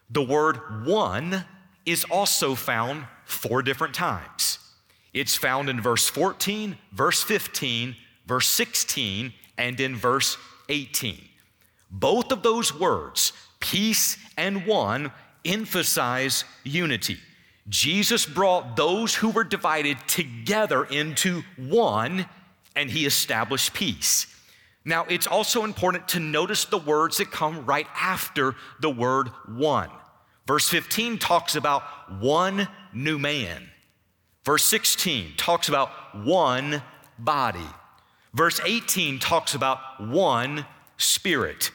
The 0.10 0.24
word 0.24 0.86
one 0.86 1.46
is 1.86 2.04
also 2.06 2.56
found 2.56 3.06
four 3.25 3.62
different 3.62 3.94
times. 3.94 4.60
It's 5.14 5.36
found 5.36 5.70
in 5.70 5.82
verse 5.82 6.08
14, 6.10 6.78
verse 6.92 7.24
15, 7.24 7.96
verse 8.25 8.48
16, 8.48 9.34
and 9.58 9.80
in 9.80 9.96
verse 9.96 10.38
18. 10.70 11.22
Both 11.90 12.32
of 12.32 12.44
those 12.44 12.78
words, 12.78 13.32
peace 13.60 14.18
and 14.38 14.66
one 14.66 15.12
emphasize 15.44 16.44
unity. 16.64 17.20
Jesus 17.68 18.26
brought 18.26 18.76
those 18.76 19.16
who 19.16 19.30
were 19.30 19.44
divided 19.44 19.98
together 20.08 20.86
into 20.86 21.44
one, 21.58 22.28
and 22.76 22.90
he 22.90 23.06
established 23.06 23.74
peace. 23.74 24.28
Now, 24.84 25.06
it's 25.10 25.26
also 25.26 25.64
important 25.64 26.08
to 26.10 26.20
notice 26.20 26.66
the 26.66 26.78
words 26.78 27.18
that 27.18 27.32
come 27.32 27.66
right 27.66 27.88
after 27.96 28.56
the 28.80 28.90
word 28.90 29.30
one. 29.48 29.90
Verse 30.46 30.70
15 30.70 31.18
talks 31.18 31.56
about 31.56 31.84
one 32.20 32.68
new 32.94 33.18
man. 33.18 33.68
Verse 34.44 34.64
16 34.66 35.34
talks 35.38 35.70
about 35.70 35.90
one 36.24 36.84
body. 37.18 37.66
Verse 38.36 38.60
18 38.64 39.18
talks 39.18 39.56
about 39.56 39.80
one 40.00 40.68
spirit. 40.98 41.72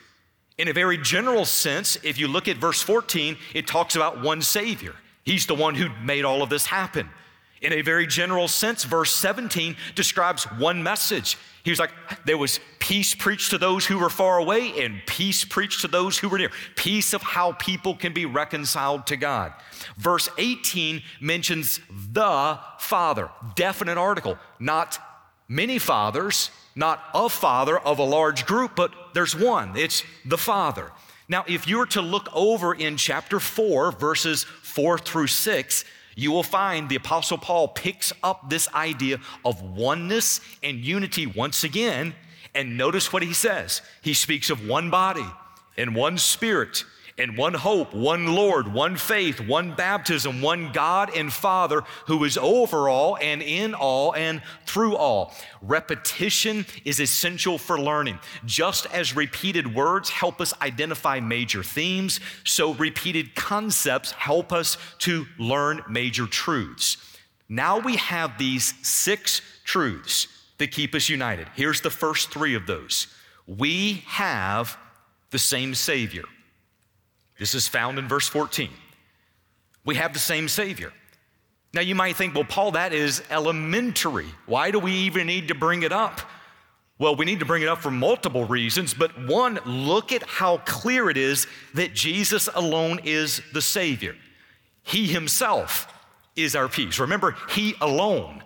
In 0.60 0.68
a 0.68 0.74
very 0.74 0.98
general 0.98 1.46
sense, 1.46 1.96
if 2.02 2.18
you 2.18 2.28
look 2.28 2.46
at 2.46 2.58
verse 2.58 2.82
14, 2.82 3.38
it 3.54 3.66
talks 3.66 3.96
about 3.96 4.20
one 4.20 4.42
Savior. 4.42 4.94
He's 5.24 5.46
the 5.46 5.54
one 5.54 5.74
who 5.74 5.88
made 6.04 6.26
all 6.26 6.42
of 6.42 6.50
this 6.50 6.66
happen. 6.66 7.08
In 7.62 7.72
a 7.72 7.80
very 7.80 8.06
general 8.06 8.46
sense, 8.46 8.84
verse 8.84 9.10
17 9.10 9.74
describes 9.94 10.44
one 10.58 10.82
message. 10.82 11.38
He 11.64 11.70
was 11.70 11.78
like, 11.78 11.92
there 12.26 12.36
was 12.36 12.60
peace 12.78 13.14
preached 13.14 13.48
to 13.52 13.58
those 13.58 13.86
who 13.86 13.98
were 13.98 14.10
far 14.10 14.36
away 14.36 14.84
and 14.84 15.00
peace 15.06 15.46
preached 15.46 15.80
to 15.80 15.88
those 15.88 16.18
who 16.18 16.28
were 16.28 16.36
near. 16.36 16.50
Peace 16.76 17.14
of 17.14 17.22
how 17.22 17.52
people 17.52 17.94
can 17.94 18.12
be 18.12 18.26
reconciled 18.26 19.06
to 19.06 19.16
God. 19.16 19.54
Verse 19.96 20.28
18 20.36 21.02
mentions 21.22 21.80
the 22.12 22.58
Father, 22.78 23.30
definite 23.54 23.96
article, 23.96 24.36
not 24.58 24.98
many 25.48 25.78
fathers, 25.78 26.50
not 26.80 27.04
a 27.14 27.28
father 27.28 27.78
of 27.78 27.98
a 27.98 28.02
large 28.02 28.46
group, 28.46 28.74
but 28.74 28.92
there's 29.14 29.36
one. 29.36 29.76
It's 29.76 30.02
the 30.24 30.38
Father. 30.38 30.90
Now, 31.28 31.44
if 31.46 31.68
you 31.68 31.76
were 31.76 31.86
to 31.86 32.00
look 32.00 32.28
over 32.34 32.74
in 32.74 32.96
chapter 32.96 33.38
4, 33.38 33.92
verses 33.92 34.44
4 34.44 34.98
through 34.98 35.28
6, 35.28 35.84
you 36.16 36.32
will 36.32 36.42
find 36.42 36.88
the 36.88 36.96
Apostle 36.96 37.38
Paul 37.38 37.68
picks 37.68 38.12
up 38.22 38.50
this 38.50 38.66
idea 38.74 39.18
of 39.44 39.62
oneness 39.62 40.40
and 40.62 40.78
unity 40.78 41.26
once 41.26 41.62
again. 41.62 42.14
And 42.54 42.76
notice 42.76 43.12
what 43.12 43.22
he 43.22 43.34
says. 43.34 43.82
He 44.02 44.14
speaks 44.14 44.50
of 44.50 44.66
one 44.66 44.90
body 44.90 45.26
and 45.76 45.94
one 45.94 46.18
spirit 46.18 46.84
and 47.20 47.36
one 47.36 47.54
hope, 47.54 47.92
one 47.94 48.34
Lord, 48.34 48.72
one 48.72 48.96
faith, 48.96 49.40
one 49.40 49.74
baptism, 49.74 50.40
one 50.40 50.72
God 50.72 51.14
and 51.14 51.32
Father 51.32 51.82
who 52.06 52.24
is 52.24 52.38
over 52.38 52.88
all 52.88 53.18
and 53.20 53.42
in 53.42 53.74
all 53.74 54.14
and 54.14 54.42
through 54.66 54.96
all. 54.96 55.34
Repetition 55.60 56.64
is 56.84 56.98
essential 56.98 57.58
for 57.58 57.78
learning. 57.78 58.18
Just 58.46 58.86
as 58.86 59.14
repeated 59.14 59.74
words 59.74 60.08
help 60.08 60.40
us 60.40 60.54
identify 60.62 61.20
major 61.20 61.62
themes, 61.62 62.20
so 62.44 62.74
repeated 62.74 63.34
concepts 63.34 64.12
help 64.12 64.52
us 64.52 64.78
to 64.98 65.26
learn 65.38 65.82
major 65.88 66.26
truths. 66.26 66.96
Now 67.48 67.78
we 67.78 67.96
have 67.96 68.38
these 68.38 68.74
six 68.86 69.42
truths 69.64 70.28
that 70.58 70.70
keep 70.72 70.94
us 70.94 71.08
united. 71.08 71.48
Here's 71.54 71.80
the 71.80 71.90
first 71.90 72.30
three 72.30 72.54
of 72.54 72.66
those. 72.66 73.08
We 73.46 74.04
have 74.06 74.78
the 75.30 75.38
same 75.38 75.74
Savior. 75.74 76.24
This 77.40 77.54
is 77.54 77.66
found 77.66 77.98
in 77.98 78.06
verse 78.06 78.28
14. 78.28 78.68
We 79.86 79.94
have 79.96 80.12
the 80.12 80.18
same 80.18 80.46
Savior. 80.46 80.92
Now 81.72 81.80
you 81.80 81.94
might 81.94 82.16
think, 82.16 82.34
well, 82.34 82.44
Paul, 82.44 82.72
that 82.72 82.92
is 82.92 83.22
elementary. 83.30 84.26
Why 84.44 84.70
do 84.70 84.78
we 84.78 84.92
even 84.92 85.26
need 85.26 85.48
to 85.48 85.54
bring 85.54 85.82
it 85.82 85.90
up? 85.90 86.20
Well, 86.98 87.16
we 87.16 87.24
need 87.24 87.40
to 87.40 87.46
bring 87.46 87.62
it 87.62 87.68
up 87.68 87.78
for 87.78 87.90
multiple 87.90 88.44
reasons, 88.44 88.92
but 88.92 89.18
one, 89.26 89.58
look 89.64 90.12
at 90.12 90.22
how 90.22 90.58
clear 90.58 91.08
it 91.08 91.16
is 91.16 91.46
that 91.72 91.94
Jesus 91.94 92.46
alone 92.54 93.00
is 93.04 93.40
the 93.54 93.62
Savior. 93.62 94.14
He 94.82 95.06
Himself 95.06 95.88
is 96.36 96.54
our 96.54 96.68
peace. 96.68 96.98
Remember, 96.98 97.36
He 97.48 97.74
alone, 97.80 98.44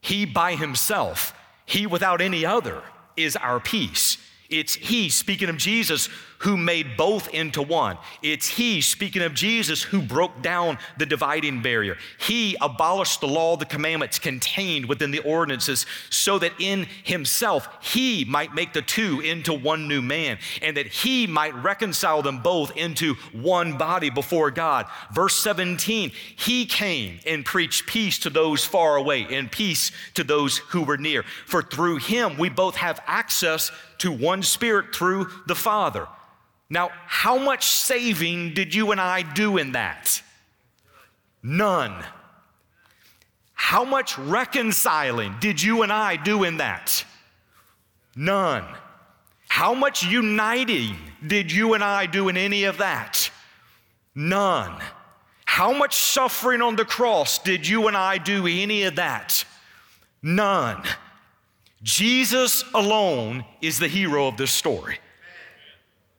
He 0.00 0.24
by 0.24 0.54
Himself, 0.54 1.34
He 1.64 1.88
without 1.88 2.20
any 2.20 2.46
other 2.46 2.80
is 3.16 3.34
our 3.34 3.58
peace. 3.58 4.18
It's 4.48 4.76
He, 4.76 5.08
speaking 5.08 5.48
of 5.48 5.56
Jesus, 5.56 6.08
who 6.38 6.56
made 6.56 6.96
both 6.96 7.32
into 7.32 7.62
one. 7.62 7.98
It's 8.22 8.48
He, 8.48 8.80
speaking 8.80 9.22
of 9.22 9.34
Jesus, 9.34 9.82
who 9.82 10.02
broke 10.02 10.42
down 10.42 10.78
the 10.98 11.06
dividing 11.06 11.62
barrier. 11.62 11.96
He 12.18 12.56
abolished 12.60 13.20
the 13.20 13.28
law, 13.28 13.56
the 13.56 13.64
commandments 13.64 14.18
contained 14.18 14.86
within 14.86 15.10
the 15.10 15.20
ordinances, 15.20 15.86
so 16.10 16.38
that 16.38 16.52
in 16.58 16.86
Himself 17.04 17.68
He 17.80 18.24
might 18.24 18.54
make 18.54 18.72
the 18.72 18.82
two 18.82 19.20
into 19.20 19.52
one 19.52 19.88
new 19.88 20.02
man, 20.02 20.38
and 20.62 20.76
that 20.76 20.86
He 20.86 21.26
might 21.26 21.54
reconcile 21.54 22.22
them 22.22 22.40
both 22.40 22.76
into 22.76 23.14
one 23.32 23.78
body 23.78 24.10
before 24.10 24.50
God. 24.50 24.86
Verse 25.12 25.36
17 25.36 26.12
He 26.36 26.66
came 26.66 27.20
and 27.26 27.44
preached 27.44 27.86
peace 27.86 28.18
to 28.20 28.30
those 28.30 28.64
far 28.64 28.96
away 28.96 29.26
and 29.30 29.50
peace 29.50 29.90
to 30.14 30.24
those 30.24 30.58
who 30.58 30.82
were 30.82 30.98
near. 30.98 31.24
For 31.46 31.62
through 31.62 31.96
Him 31.98 32.36
we 32.36 32.48
both 32.48 32.76
have 32.76 33.00
access 33.06 33.70
to 33.98 34.12
one 34.12 34.42
Spirit 34.42 34.94
through 34.94 35.28
the 35.46 35.54
Father. 35.54 36.06
Now, 36.68 36.90
how 37.06 37.38
much 37.38 37.66
saving 37.66 38.54
did 38.54 38.74
you 38.74 38.90
and 38.92 39.00
I 39.00 39.22
do 39.22 39.56
in 39.56 39.72
that? 39.72 40.20
None. 41.42 42.04
How 43.54 43.84
much 43.84 44.18
reconciling 44.18 45.36
did 45.40 45.62
you 45.62 45.82
and 45.82 45.92
I 45.92 46.16
do 46.16 46.44
in 46.44 46.56
that? 46.56 47.04
None. 48.16 48.64
How 49.48 49.74
much 49.74 50.04
uniting 50.04 50.96
did 51.24 51.52
you 51.52 51.74
and 51.74 51.84
I 51.84 52.06
do 52.06 52.28
in 52.28 52.36
any 52.36 52.64
of 52.64 52.78
that? 52.78 53.30
None. 54.14 54.80
How 55.44 55.72
much 55.72 55.94
suffering 55.94 56.62
on 56.62 56.76
the 56.76 56.84
cross 56.84 57.38
did 57.38 57.66
you 57.66 57.86
and 57.86 57.96
I 57.96 58.18
do 58.18 58.46
any 58.46 58.82
of 58.82 58.96
that? 58.96 59.44
None. 60.22 60.82
Jesus 61.82 62.64
alone 62.74 63.44
is 63.62 63.78
the 63.78 63.88
hero 63.88 64.26
of 64.26 64.36
this 64.36 64.50
story. 64.50 64.98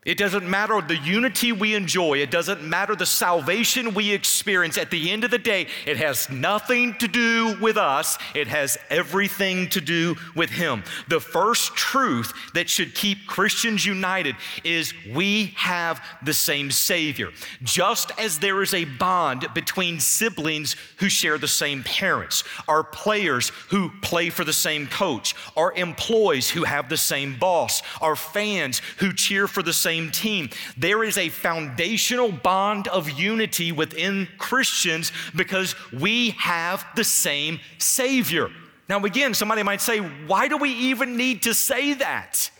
It 0.08 0.18
doesn't 0.18 0.50
matter 0.50 0.80
the 0.80 0.96
unity 0.96 1.52
we 1.52 1.76
enjoy. 1.76 2.20
It 2.20 2.32
doesn't 2.32 2.64
matter 2.64 2.96
the 2.96 3.06
salvation 3.06 3.94
we 3.94 4.14
experience. 4.14 4.78
At 4.78 4.90
the 4.90 5.12
end 5.12 5.26
of 5.26 5.32
the 5.32 5.38
day, 5.38 5.68
it 5.86 5.98
has 5.98 6.30
nothing 6.30 6.94
to 7.00 7.10
do 7.10 7.58
with 7.60 7.76
us. 7.76 8.18
It 8.34 8.48
has 8.48 8.78
everything 8.90 9.68
to 9.72 9.82
do 9.82 10.16
with 10.34 10.50
Him. 10.50 10.86
The 11.10 11.20
first 11.20 11.76
truth 11.76 12.32
that 12.54 12.70
should 12.70 12.96
keep 12.96 13.28
Christians 13.28 13.86
united 13.86 14.38
is 14.64 14.94
we 15.14 15.48
have 15.58 16.02
the 16.24 16.34
same 16.34 16.72
Savior. 16.72 17.32
Just 17.64 18.12
as 18.18 18.40
there 18.40 18.62
is 18.62 18.74
a 18.74 18.86
bond 18.86 19.48
between 19.54 20.00
siblings 20.00 20.78
who 21.00 21.10
share 21.10 21.38
the 21.38 21.50
same 21.50 21.84
parents, 21.84 22.46
our 22.70 22.82
players 22.82 23.50
who 23.72 23.92
play 24.02 24.30
for 24.30 24.46
the 24.46 24.54
same 24.54 24.88
coach, 24.88 25.36
our 25.58 25.74
employees 25.74 26.50
who 26.50 26.64
have 26.64 26.88
the 26.88 26.96
same 26.96 27.38
boss, 27.38 27.82
our 28.00 28.16
fans 28.16 28.82
who 29.00 29.12
cheer 29.12 29.50
for 29.50 29.62
the 29.62 29.74
same 29.74 29.97
same 29.98 30.12
team. 30.12 30.50
There 30.78 31.04
is 31.04 31.18
a 31.18 31.30
foundational 31.30 32.32
bond 32.32 32.88
of 32.88 33.10
unity 33.10 33.72
within 33.72 34.28
Christians 34.38 35.12
because 35.36 35.76
we 35.92 36.32
have 36.32 36.86
the 36.96 37.04
same 37.04 37.60
Savior. 37.78 38.50
Now, 38.90 39.04
again, 39.04 39.34
somebody 39.34 39.64
might 39.64 39.82
say, 39.82 40.00
why 40.00 40.48
do 40.48 40.58
we 40.58 40.70
even 40.70 41.18
need 41.18 41.44
to 41.44 41.54
say 41.54 41.94
that? 41.96 42.52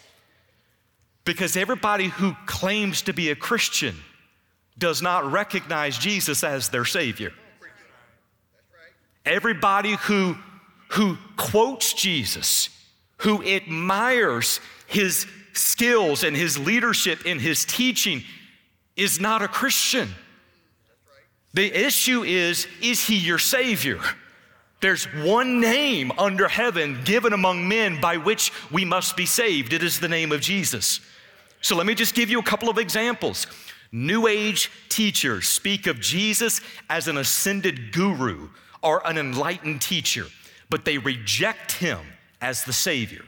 Because 1.26 1.56
everybody 1.56 2.08
who 2.08 2.36
claims 2.46 3.02
to 3.04 3.14
be 3.14 3.30
a 3.30 3.36
Christian 3.36 3.96
does 4.78 5.02
not 5.02 5.32
recognize 5.32 5.98
Jesus 5.98 6.44
as 6.44 6.70
their 6.70 6.86
Savior. 6.86 7.34
Everybody 9.26 9.96
who, 9.96 10.38
who 10.90 11.18
quotes 11.36 11.94
Jesus, 11.94 12.70
who 13.18 13.44
admires 13.44 14.60
his 14.88 15.28
skills 15.58 16.24
and 16.24 16.36
his 16.36 16.58
leadership 16.58 17.26
in 17.26 17.40
his 17.40 17.66
teaching 17.66 18.24
is 18.96 19.20
not 19.20 19.42
a 19.42 19.48
Christian. 19.48 20.10
The 21.54 21.86
issue 21.86 22.24
is 22.24 22.68
is 22.82 23.06
he 23.06 23.18
your 23.18 23.40
Savior? 23.40 24.00
There's 24.80 25.06
one 25.06 25.60
name 25.60 26.12
under 26.18 26.48
heaven 26.48 27.02
given 27.04 27.34
among 27.34 27.68
men 27.68 28.00
by 28.00 28.18
which 28.18 28.52
we 28.72 28.86
must 28.86 29.18
be 29.18 29.26
saved. 29.26 29.74
It 29.74 29.82
is 29.82 30.00
the 30.00 30.08
name 30.08 30.32
of 30.32 30.42
Jesus. 30.42 31.00
So 31.62 31.76
let 31.76 31.88
me 31.88 31.96
just 31.96 32.14
give 32.14 32.30
you 32.30 32.40
a 32.40 32.44
couple 32.44 32.70
of 32.70 32.78
examples. 32.78 33.48
New 33.92 34.28
Age 34.28 34.70
teachers 34.90 35.48
speak 35.48 35.88
of 35.88 36.00
Jesus 36.00 36.62
as 36.90 37.08
an 37.08 37.18
ascended 37.18 37.92
guru 37.92 38.50
or 38.84 39.06
an 39.08 39.18
enlightened 39.18 39.82
teacher, 39.82 40.26
but 40.70 40.86
they 40.86 41.00
reject 41.00 41.72
him 41.72 42.00
as 42.40 42.64
the 42.64 42.74
Savior. 42.74 43.26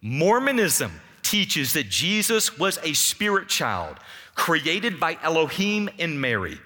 Mormonism 0.00 0.92
teaches 1.30 1.74
that 1.74 1.88
Jesus 1.88 2.58
was 2.58 2.78
a 2.82 2.92
spirit 2.92 3.48
child 3.48 3.98
created 4.34 4.98
by 4.98 5.16
Elohim 5.22 5.88
and 5.98 6.20
Mary. 6.20 6.58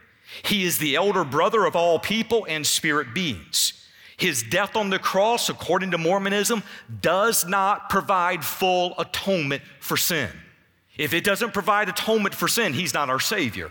He 0.43 0.65
is 0.65 0.79
the 0.79 0.97
elder 0.97 1.23
brother 1.23 1.67
of 1.67 1.77
all 1.77 1.99
people 1.99 2.47
and 2.49 2.67
spirit 2.67 3.13
beings. 3.13 3.87
His 4.17 4.43
death 4.43 4.75
on 4.75 4.89
the 4.89 4.99
cross, 4.99 5.51
according 5.51 5.91
to 5.91 5.99
Mormonism, 5.99 6.63
does 7.03 7.45
not 7.45 7.91
provide 7.91 8.43
full 8.43 8.95
atonement 8.99 9.63
for 9.81 9.99
sin. 9.99 10.31
If 10.97 11.13
it 11.13 11.25
doesn't 11.25 11.53
provide 11.53 11.91
atonement 11.91 12.35
for 12.35 12.49
sin, 12.49 12.73
he's 12.73 12.95
not 12.95 13.11
our 13.11 13.21
Savior. 13.21 13.71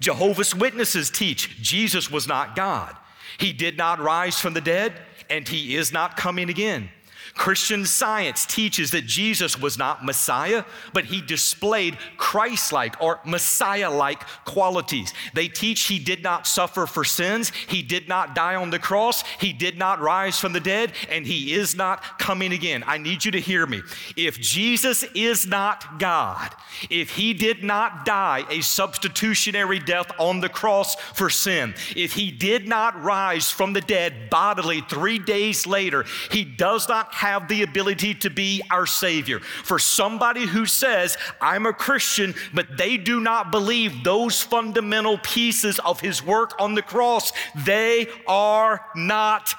Jehovah's 0.00 0.54
Witnesses 0.54 1.10
teach 1.10 1.60
Jesus 1.60 2.10
was 2.10 2.26
not 2.26 2.56
God. 2.56 2.96
He 3.36 3.52
did 3.52 3.76
not 3.76 3.98
rise 3.98 4.40
from 4.40 4.54
the 4.54 4.60
dead, 4.60 4.94
and 5.28 5.46
he 5.46 5.76
is 5.76 5.92
not 5.92 6.16
coming 6.16 6.48
again. 6.48 6.88
Christian 7.36 7.84
science 7.84 8.46
teaches 8.46 8.90
that 8.92 9.04
Jesus 9.04 9.58
was 9.58 9.76
not 9.76 10.04
Messiah, 10.04 10.64
but 10.94 11.04
he 11.04 11.20
displayed 11.20 11.98
Christ 12.16 12.72
like 12.72 13.00
or 13.00 13.20
Messiah 13.24 13.90
like 13.90 14.26
qualities. 14.44 15.12
They 15.34 15.48
teach 15.48 15.82
he 15.82 15.98
did 15.98 16.22
not 16.22 16.46
suffer 16.46 16.86
for 16.86 17.04
sins, 17.04 17.52
he 17.68 17.82
did 17.82 18.08
not 18.08 18.34
die 18.34 18.54
on 18.54 18.70
the 18.70 18.78
cross, 18.78 19.22
he 19.38 19.52
did 19.52 19.76
not 19.76 20.00
rise 20.00 20.40
from 20.40 20.54
the 20.54 20.60
dead, 20.60 20.92
and 21.10 21.26
he 21.26 21.52
is 21.52 21.76
not 21.76 22.18
coming 22.18 22.52
again. 22.52 22.82
I 22.86 22.96
need 22.98 23.24
you 23.24 23.30
to 23.32 23.40
hear 23.40 23.66
me. 23.66 23.82
If 24.16 24.40
Jesus 24.40 25.04
is 25.14 25.46
not 25.46 25.98
God, 25.98 26.54
if 26.88 27.10
he 27.10 27.34
did 27.34 27.62
not 27.62 28.06
die 28.06 28.44
a 28.50 28.62
substitutionary 28.62 29.78
death 29.78 30.10
on 30.18 30.40
the 30.40 30.48
cross 30.48 30.94
for 30.94 31.28
sin, 31.28 31.74
if 31.94 32.14
he 32.14 32.30
did 32.30 32.66
not 32.66 33.00
rise 33.02 33.50
from 33.50 33.74
the 33.74 33.82
dead 33.82 34.30
bodily 34.30 34.80
three 34.80 35.18
days 35.18 35.66
later, 35.66 36.06
he 36.30 36.42
does 36.42 36.88
not 36.88 37.14
have 37.14 37.25
have 37.28 37.48
the 37.48 37.62
ability 37.62 38.14
to 38.14 38.30
be 38.30 38.62
our 38.70 38.86
Savior. 38.86 39.40
For 39.40 39.78
somebody 39.78 40.46
who 40.46 40.66
says, 40.66 41.16
I'm 41.40 41.66
a 41.66 41.72
Christian, 41.72 42.34
but 42.54 42.76
they 42.76 42.96
do 42.96 43.20
not 43.20 43.50
believe 43.50 44.04
those 44.04 44.42
fundamental 44.42 45.18
pieces 45.18 45.78
of 45.80 46.00
His 46.00 46.22
work 46.22 46.54
on 46.60 46.74
the 46.74 46.82
cross, 46.82 47.32
they 47.54 48.08
are 48.26 48.84
not 48.94 49.54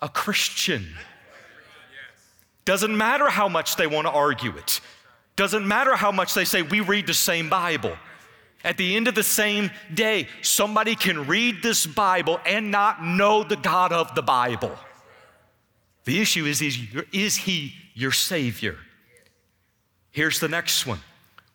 a 0.00 0.08
Christian. 0.08 0.86
Doesn't 2.64 2.96
matter 2.96 3.28
how 3.28 3.48
much 3.48 3.76
they 3.76 3.86
want 3.86 4.06
to 4.06 4.12
argue 4.12 4.56
it. 4.56 4.80
Doesn't 5.36 5.66
matter 5.66 5.94
how 5.94 6.10
much 6.10 6.34
they 6.34 6.44
say 6.44 6.62
we 6.62 6.80
read 6.80 7.06
the 7.06 7.14
same 7.14 7.48
Bible. 7.48 7.96
At 8.64 8.78
the 8.78 8.96
end 8.96 9.06
of 9.06 9.14
the 9.14 9.22
same 9.22 9.70
day, 9.94 10.28
somebody 10.42 10.96
can 10.96 11.26
read 11.26 11.62
this 11.62 11.86
Bible 11.86 12.40
and 12.44 12.72
not 12.72 13.04
know 13.04 13.44
the 13.44 13.56
God 13.56 13.92
of 13.92 14.14
the 14.16 14.22
Bible. 14.22 14.76
The 16.06 16.20
issue 16.20 16.46
is, 16.46 16.62
is, 16.62 16.78
is 17.12 17.36
he 17.36 17.74
your 17.94 18.12
Savior? 18.12 18.76
Here's 20.12 20.40
the 20.40 20.48
next 20.48 20.86
one. 20.86 21.00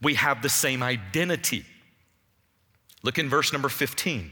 We 0.01 0.15
have 0.15 0.41
the 0.41 0.49
same 0.49 0.83
identity. 0.83 1.65
Look 3.01 3.17
in 3.17 3.29
verse 3.29 3.51
number 3.51 3.69
15. 3.69 4.31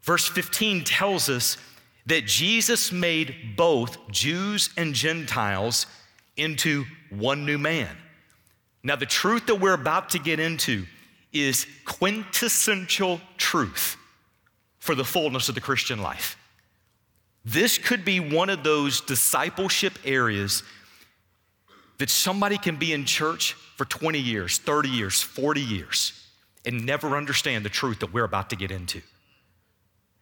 Verse 0.00 0.28
15 0.28 0.84
tells 0.84 1.28
us 1.28 1.58
that 2.06 2.24
Jesus 2.24 2.92
made 2.92 3.56
both 3.56 3.98
Jews 4.12 4.70
and 4.76 4.94
Gentiles 4.94 5.86
into 6.36 6.84
one 7.10 7.44
new 7.44 7.58
man. 7.58 7.96
Now, 8.84 8.94
the 8.94 9.06
truth 9.06 9.46
that 9.46 9.56
we're 9.56 9.74
about 9.74 10.10
to 10.10 10.20
get 10.20 10.38
into 10.38 10.86
is 11.32 11.66
quintessential 11.84 13.20
truth 13.36 13.96
for 14.78 14.94
the 14.94 15.04
fullness 15.04 15.48
of 15.48 15.56
the 15.56 15.60
Christian 15.60 16.00
life. 16.00 16.38
This 17.46 17.78
could 17.78 18.04
be 18.04 18.18
one 18.18 18.50
of 18.50 18.64
those 18.64 19.00
discipleship 19.00 19.96
areas 20.04 20.64
that 21.98 22.10
somebody 22.10 22.58
can 22.58 22.74
be 22.74 22.92
in 22.92 23.04
church 23.04 23.52
for 23.76 23.84
20 23.84 24.18
years, 24.18 24.58
30 24.58 24.88
years, 24.88 25.22
40 25.22 25.60
years, 25.60 26.28
and 26.66 26.84
never 26.84 27.16
understand 27.16 27.64
the 27.64 27.68
truth 27.68 28.00
that 28.00 28.12
we're 28.12 28.24
about 28.24 28.50
to 28.50 28.56
get 28.56 28.72
into. 28.72 29.00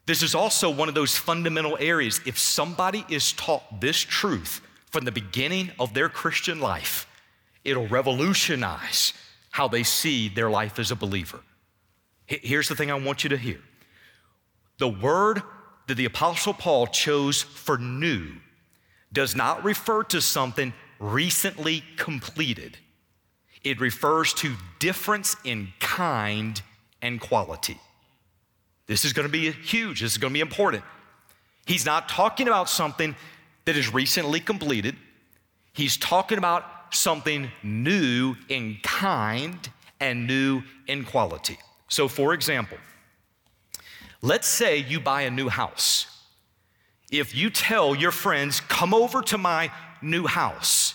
This 0.05 0.23
is 0.23 0.35
also 0.35 0.69
one 0.69 0.91
of 0.91 0.95
those 0.95 1.17
fundamental 1.17 1.79
areas. 1.81 2.21
If 2.27 2.39
somebody 2.39 3.07
is 3.09 3.33
taught 3.33 3.81
this 3.81 3.97
truth 3.97 4.61
from 4.91 5.07
the 5.07 5.13
beginning 5.13 5.71
of 5.81 5.95
their 5.95 6.11
Christian 6.11 6.61
life, 6.61 7.07
it'll 7.65 7.89
revolutionize 7.89 9.15
how 9.49 9.67
they 9.67 9.83
see 9.83 10.29
their 10.29 10.51
life 10.51 10.79
as 10.79 10.91
a 10.91 10.97
believer. 10.97 11.41
Here's 12.27 12.69
the 12.69 12.77
thing 12.77 12.91
I 12.91 12.95
want 12.95 13.25
you 13.25 13.31
to 13.31 13.39
hear 13.39 13.61
the 14.77 14.89
word 14.89 15.41
that 15.87 15.97
the 15.97 16.05
Apostle 16.05 16.55
Paul 16.55 16.87
chose 16.87 17.43
for 17.43 17.79
new 17.79 18.29
does 19.13 19.37
not 19.37 19.65
refer 19.65 20.03
to 20.05 20.21
something 20.21 20.73
recently 20.99 21.85
completed. 21.97 22.79
It 23.63 23.81
refers 23.81 24.35
to 24.35 24.55
difference 24.79 25.37
in 25.45 25.69
kind 25.81 26.61
and 27.01 27.21
quality. 27.21 27.79
This 28.87 29.05
is 29.05 29.13
going 29.13 29.27
to 29.27 29.33
be 29.33 29.51
huge. 29.51 30.01
This 30.01 30.13
is 30.13 30.19
going 30.19 30.33
to 30.33 30.35
be 30.35 30.41
important. 30.41 30.85
He's 31.67 31.87
not 31.87 32.09
talking 32.09 32.47
about 32.47 32.69
something 32.69 33.17
that 33.65 33.77
is 33.77 33.93
recently 33.93 34.41
completed. 34.41 34.97
He's 35.73 35.97
talking 35.97 36.39
about 36.39 36.65
something 36.91 37.51
new 37.63 38.37
in 38.49 38.79
kind 38.83 39.59
and 40.01 40.27
new 40.27 40.63
in 40.87 41.05
quality. 41.05 41.59
So, 41.89 42.09
for 42.09 42.35
example, 42.35 42.77
Let's 44.25 44.49
say 44.49 44.79
you 44.79 45.01
buy 45.01 45.23
a 45.23 45.31
new 45.31 45.51
house. 45.51 46.07
If 47.13 47.35
you 47.35 47.51
tell 47.51 47.95
your 47.95 48.11
friends, 48.11 48.59
come 48.59 48.95
over 48.95 49.21
to 49.21 49.37
my 49.37 49.71
new 50.01 50.27
house, 50.27 50.95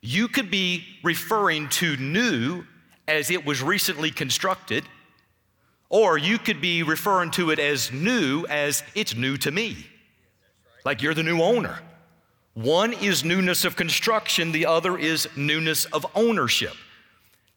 you 0.00 0.28
could 0.28 0.48
be 0.48 0.84
referring 1.02 1.68
to 1.70 1.96
new 1.96 2.62
as 3.08 3.32
it 3.32 3.44
was 3.44 3.60
recently 3.60 4.12
constructed, 4.12 4.84
or 5.88 6.16
you 6.16 6.38
could 6.38 6.60
be 6.60 6.84
referring 6.84 7.32
to 7.32 7.50
it 7.50 7.58
as 7.58 7.90
new 7.90 8.46
as 8.46 8.84
it's 8.94 9.16
new 9.16 9.36
to 9.38 9.50
me, 9.50 9.88
like 10.84 11.02
you're 11.02 11.14
the 11.14 11.24
new 11.24 11.42
owner. 11.42 11.80
One 12.54 12.92
is 12.92 13.24
newness 13.24 13.64
of 13.64 13.74
construction, 13.74 14.52
the 14.52 14.66
other 14.66 14.96
is 14.96 15.28
newness 15.36 15.86
of 15.86 16.06
ownership. 16.14 16.76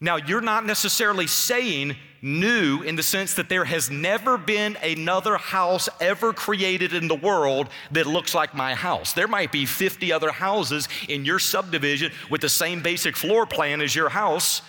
Now, 0.03 0.15
you're 0.15 0.41
not 0.41 0.65
necessarily 0.65 1.27
saying 1.27 1.95
new 2.23 2.81
in 2.81 2.95
the 2.95 3.03
sense 3.03 3.35
that 3.35 3.49
there 3.49 3.65
has 3.65 3.89
never 3.89 4.37
been 4.37 4.75
another 4.83 5.37
house 5.37 5.87
ever 5.99 6.33
created 6.33 6.93
in 6.93 7.07
the 7.07 7.15
world 7.15 7.69
that 7.91 8.07
looks 8.07 8.33
like 8.33 8.53
my 8.55 8.73
house. 8.73 9.13
There 9.13 9.27
might 9.27 9.51
be 9.51 9.65
50 9.65 10.11
other 10.11 10.31
houses 10.31 10.89
in 11.07 11.23
your 11.23 11.39
subdivision 11.39 12.11
with 12.29 12.41
the 12.41 12.49
same 12.49 12.81
basic 12.81 13.15
floor 13.15 13.45
plan 13.45 13.79
as 13.79 13.95
your 13.95 14.09
house, 14.09 14.61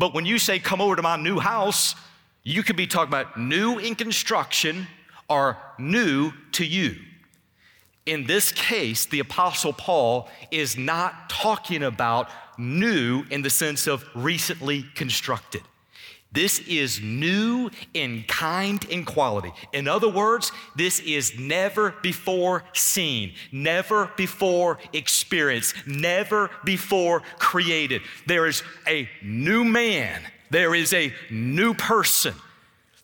But 0.00 0.14
when 0.14 0.24
you 0.24 0.38
say, 0.38 0.58
come 0.58 0.80
over 0.80 0.96
to 0.96 1.02
my 1.02 1.18
new 1.18 1.38
house, 1.38 1.94
you 2.42 2.62
could 2.62 2.76
be 2.76 2.86
talking 2.86 3.08
about 3.08 3.38
new 3.38 3.76
in 3.76 3.94
construction 3.94 4.86
or 5.28 5.58
new 5.78 6.32
to 6.52 6.64
you. 6.64 6.96
In 8.06 8.24
this 8.24 8.50
case, 8.50 9.04
the 9.04 9.20
Apostle 9.20 9.74
Paul 9.74 10.30
is 10.50 10.78
not 10.78 11.28
talking 11.28 11.82
about 11.82 12.30
new 12.60 13.24
in 13.30 13.42
the 13.42 13.50
sense 13.50 13.86
of 13.86 14.04
recently 14.14 14.84
constructed. 14.94 15.62
This 16.32 16.60
is 16.60 17.00
new 17.00 17.70
in 17.92 18.22
kind 18.28 18.86
and 18.90 19.04
quality. 19.04 19.52
In 19.72 19.88
other 19.88 20.08
words, 20.08 20.52
this 20.76 21.00
is 21.00 21.36
never 21.38 21.94
before 22.02 22.62
seen, 22.72 23.34
never 23.50 24.12
before 24.16 24.78
experienced, 24.92 25.74
never 25.88 26.50
before 26.64 27.22
created. 27.40 28.02
There 28.26 28.46
is 28.46 28.62
a 28.86 29.08
new 29.22 29.64
man, 29.64 30.22
there 30.50 30.74
is 30.74 30.92
a 30.92 31.12
new 31.30 31.74
person. 31.74 32.34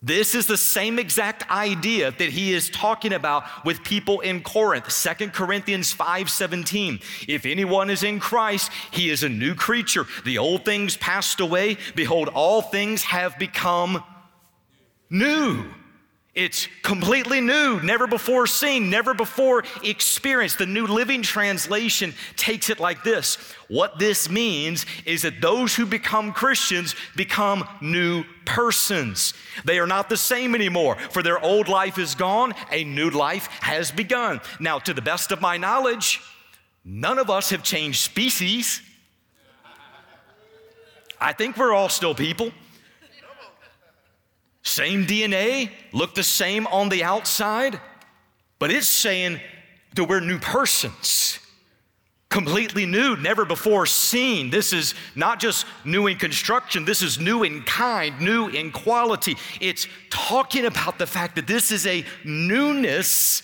This 0.01 0.35
is 0.35 0.45
the 0.45 0.57
same 0.57 0.99
exact 0.99 1.49
idea 1.49 2.11
that 2.11 2.29
he 2.29 2.53
is 2.53 2.69
talking 2.69 3.13
about 3.13 3.43
with 3.65 3.83
people 3.83 4.19
in 4.19 4.41
Corinth. 4.41 4.91
2 4.91 5.33
Corinthians 5.33 5.91
5:17. 5.91 7.01
If 7.27 7.45
anyone 7.45 7.89
is 7.89 8.03
in 8.03 8.19
Christ, 8.19 8.71
he 8.91 9.09
is 9.09 9.23
a 9.23 9.29
new 9.29 9.55
creature. 9.55 10.05
The 10.23 10.37
old 10.37 10.65
things 10.65 10.97
passed 10.97 11.39
away, 11.39 11.77
behold 11.95 12.29
all 12.29 12.61
things 12.61 13.03
have 13.03 13.39
become 13.39 14.03
new. 15.09 15.65
It's 16.37 16.67
completely 16.83 17.41
new, 17.41 17.81
never 17.81 18.05
before 18.05 18.45
seen, 18.45 18.91
never 18.91 19.15
before 19.15 19.63
experienced. 19.83 20.59
The 20.59 20.67
New 20.67 20.85
Living 20.85 21.23
Translation 21.23 22.13
takes 22.35 22.69
it 22.69 22.79
like 22.79 23.03
this 23.03 23.37
What 23.67 23.97
this 23.97 24.29
means 24.29 24.85
is 25.07 25.23
that 25.23 25.41
those 25.41 25.75
who 25.75 25.87
become 25.87 26.33
Christians 26.33 26.93
become 27.15 27.67
new 27.81 28.23
persons. 28.47 29.33
They 29.65 29.77
are 29.77 29.85
not 29.85 30.09
the 30.09 30.17
same 30.17 30.55
anymore, 30.55 30.95
for 31.11 31.21
their 31.21 31.39
old 31.39 31.67
life 31.67 31.99
is 31.99 32.15
gone, 32.15 32.55
a 32.71 32.83
new 32.83 33.11
life 33.11 33.47
has 33.61 33.91
begun. 33.91 34.41
Now, 34.59 34.79
to 34.79 34.93
the 34.93 35.01
best 35.01 35.31
of 35.31 35.41
my 35.41 35.57
knowledge, 35.57 36.21
none 36.83 37.19
of 37.19 37.29
us 37.29 37.51
have 37.51 37.61
changed 37.61 37.99
species. 37.99 38.81
I 41.19 41.33
think 41.33 41.57
we're 41.57 41.73
all 41.73 41.89
still 41.89 42.15
people. 42.15 42.51
Same 44.63 45.05
DNA, 45.05 45.71
look 45.93 46.15
the 46.15 46.23
same 46.23 46.67
on 46.67 46.89
the 46.89 47.03
outside, 47.03 47.79
but 48.59 48.71
it's 48.71 48.87
saying 48.87 49.39
that 49.95 50.05
we're 50.05 50.19
new 50.19 50.39
persons. 50.39 51.39
Completely 52.29 52.85
new, 52.85 53.15
never 53.15 53.45
before 53.45 53.85
seen. 53.85 54.49
This 54.49 54.73
is 54.73 54.95
not 55.15 55.39
just 55.39 55.65
new 55.85 56.07
in 56.07 56.17
construction, 56.17 56.83
this 56.83 57.01
is 57.01 57.19
new 57.19 57.43
in 57.43 57.61
kind, 57.63 58.19
new 58.19 58.49
in 58.49 58.71
quality. 58.71 59.37
It's 59.61 59.87
talking 60.09 60.65
about 60.65 60.99
the 60.99 61.07
fact 61.07 61.37
that 61.37 61.47
this 61.47 61.71
is 61.71 61.87
a 61.87 62.03
newness 62.25 63.43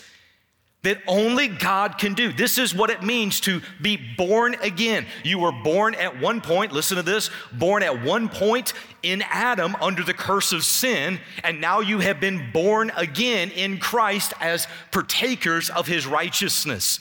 that 0.81 1.01
only 1.07 1.47
God 1.47 1.97
can 1.97 2.13
do. 2.13 2.33
This 2.33 2.57
is 2.57 2.75
what 2.75 2.89
it 2.89 3.01
means 3.01 3.39
to 3.41 3.61
be 3.81 3.97
born 4.17 4.55
again. 4.61 5.05
You 5.23 5.39
were 5.39 5.53
born 5.53 5.95
at 5.95 6.19
one 6.19 6.41
point, 6.41 6.73
listen 6.73 6.97
to 6.97 7.03
this, 7.03 7.29
born 7.53 7.83
at 7.83 8.03
one 8.03 8.27
point 8.27 8.73
in 9.01 9.23
Adam 9.29 9.77
under 9.81 10.03
the 10.03 10.13
curse 10.13 10.51
of 10.51 10.65
sin, 10.65 11.21
and 11.41 11.61
now 11.61 11.79
you 11.79 11.99
have 11.99 12.19
been 12.19 12.51
born 12.51 12.91
again 12.97 13.49
in 13.51 13.77
Christ 13.77 14.33
as 14.41 14.67
partakers 14.91 15.69
of 15.69 15.87
his 15.87 16.05
righteousness 16.05 16.99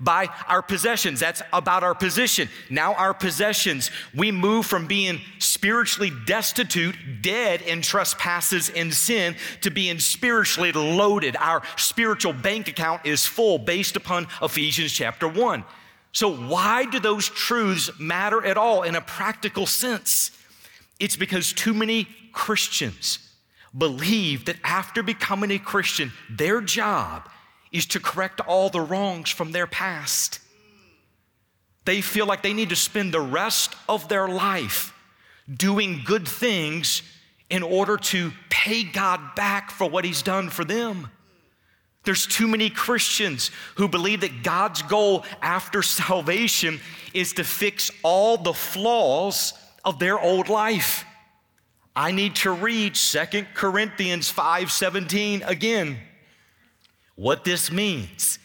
by 0.00 0.28
our 0.48 0.62
possessions. 0.62 1.20
That's 1.20 1.42
about 1.52 1.82
our 1.82 1.94
position. 1.94 2.48
Now, 2.70 2.94
our 2.94 3.14
possessions, 3.14 3.90
we 4.14 4.30
move 4.30 4.66
from 4.66 4.86
being 4.86 5.20
spiritually 5.38 6.10
destitute, 6.26 6.96
dead 7.22 7.62
in 7.62 7.82
trespasses 7.82 8.70
and 8.70 8.92
sin, 8.92 9.36
to 9.60 9.70
being 9.70 9.98
spiritually 9.98 10.72
loaded. 10.72 11.36
Our 11.36 11.62
spiritual 11.76 12.32
bank 12.32 12.68
account 12.68 13.06
is 13.06 13.26
full 13.26 13.58
based 13.58 13.96
upon 13.96 14.28
Ephesians 14.40 14.92
chapter 14.92 15.28
1. 15.28 15.64
So, 16.12 16.34
why 16.34 16.84
do 16.84 17.00
those 17.00 17.28
truths 17.28 17.90
matter 17.98 18.44
at 18.44 18.58
all 18.58 18.82
in 18.82 18.94
a 18.94 19.00
practical 19.00 19.66
sense? 19.66 20.30
It's 21.00 21.16
because 21.16 21.52
too 21.52 21.72
many 21.72 22.06
Christians 22.32 23.18
believe 23.76 24.44
that 24.44 24.56
after 24.62 25.02
becoming 25.02 25.50
a 25.50 25.58
Christian, 25.58 26.12
their 26.30 26.60
job 26.60 27.28
is 27.72 27.86
to 27.86 28.00
correct 28.00 28.40
all 28.40 28.68
the 28.68 28.80
wrongs 28.80 29.30
from 29.30 29.52
their 29.52 29.66
past. 29.66 30.38
They 31.84 32.00
feel 32.00 32.26
like 32.26 32.42
they 32.42 32.52
need 32.52 32.68
to 32.68 32.76
spend 32.76 33.12
the 33.12 33.20
rest 33.20 33.74
of 33.88 34.08
their 34.08 34.28
life 34.28 34.94
doing 35.52 36.02
good 36.04 36.28
things 36.28 37.02
in 37.50 37.62
order 37.62 37.96
to 37.96 38.32
pay 38.50 38.84
God 38.84 39.34
back 39.34 39.70
for 39.70 39.88
what 39.88 40.04
He's 40.04 40.22
done 40.22 40.48
for 40.48 40.64
them. 40.64 41.08
There's 42.04 42.26
too 42.26 42.48
many 42.48 42.70
Christians 42.70 43.50
who 43.76 43.88
believe 43.88 44.22
that 44.22 44.42
God's 44.42 44.82
goal 44.82 45.24
after 45.40 45.82
salvation 45.82 46.80
is 47.14 47.32
to 47.34 47.44
fix 47.44 47.90
all 48.02 48.36
the 48.36 48.54
flaws 48.54 49.54
of 49.84 49.98
their 49.98 50.18
old 50.18 50.48
life. 50.48 51.04
I 51.94 52.10
need 52.10 52.36
to 52.36 52.52
read 52.52 52.96
Second 52.96 53.48
Corinthians 53.54 54.32
5:17 54.32 55.42
again. 55.46 55.98
What 57.14 57.44
this 57.44 57.70
means 57.70 58.38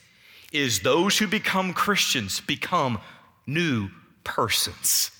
is 0.51 0.79
those 0.79 1.17
who 1.17 1.27
become 1.27 1.73
Christians 1.73 2.39
become 2.41 2.99
new 3.45 3.89
persons. 4.23 5.11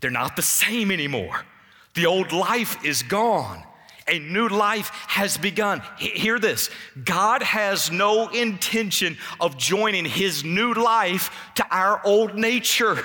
They're 0.00 0.10
not 0.10 0.36
the 0.36 0.42
same 0.42 0.90
anymore. 0.90 1.44
The 1.94 2.06
old 2.06 2.32
life 2.32 2.84
is 2.84 3.02
gone. 3.02 3.62
A 4.06 4.18
new 4.18 4.48
life 4.48 4.90
has 5.08 5.38
begun. 5.38 5.82
Hear 5.98 6.38
this 6.38 6.68
God 7.04 7.42
has 7.42 7.90
no 7.90 8.28
intention 8.28 9.16
of 9.40 9.56
joining 9.56 10.04
his 10.04 10.44
new 10.44 10.74
life 10.74 11.30
to 11.54 11.66
our 11.70 12.00
old 12.04 12.34
nature. 12.34 13.02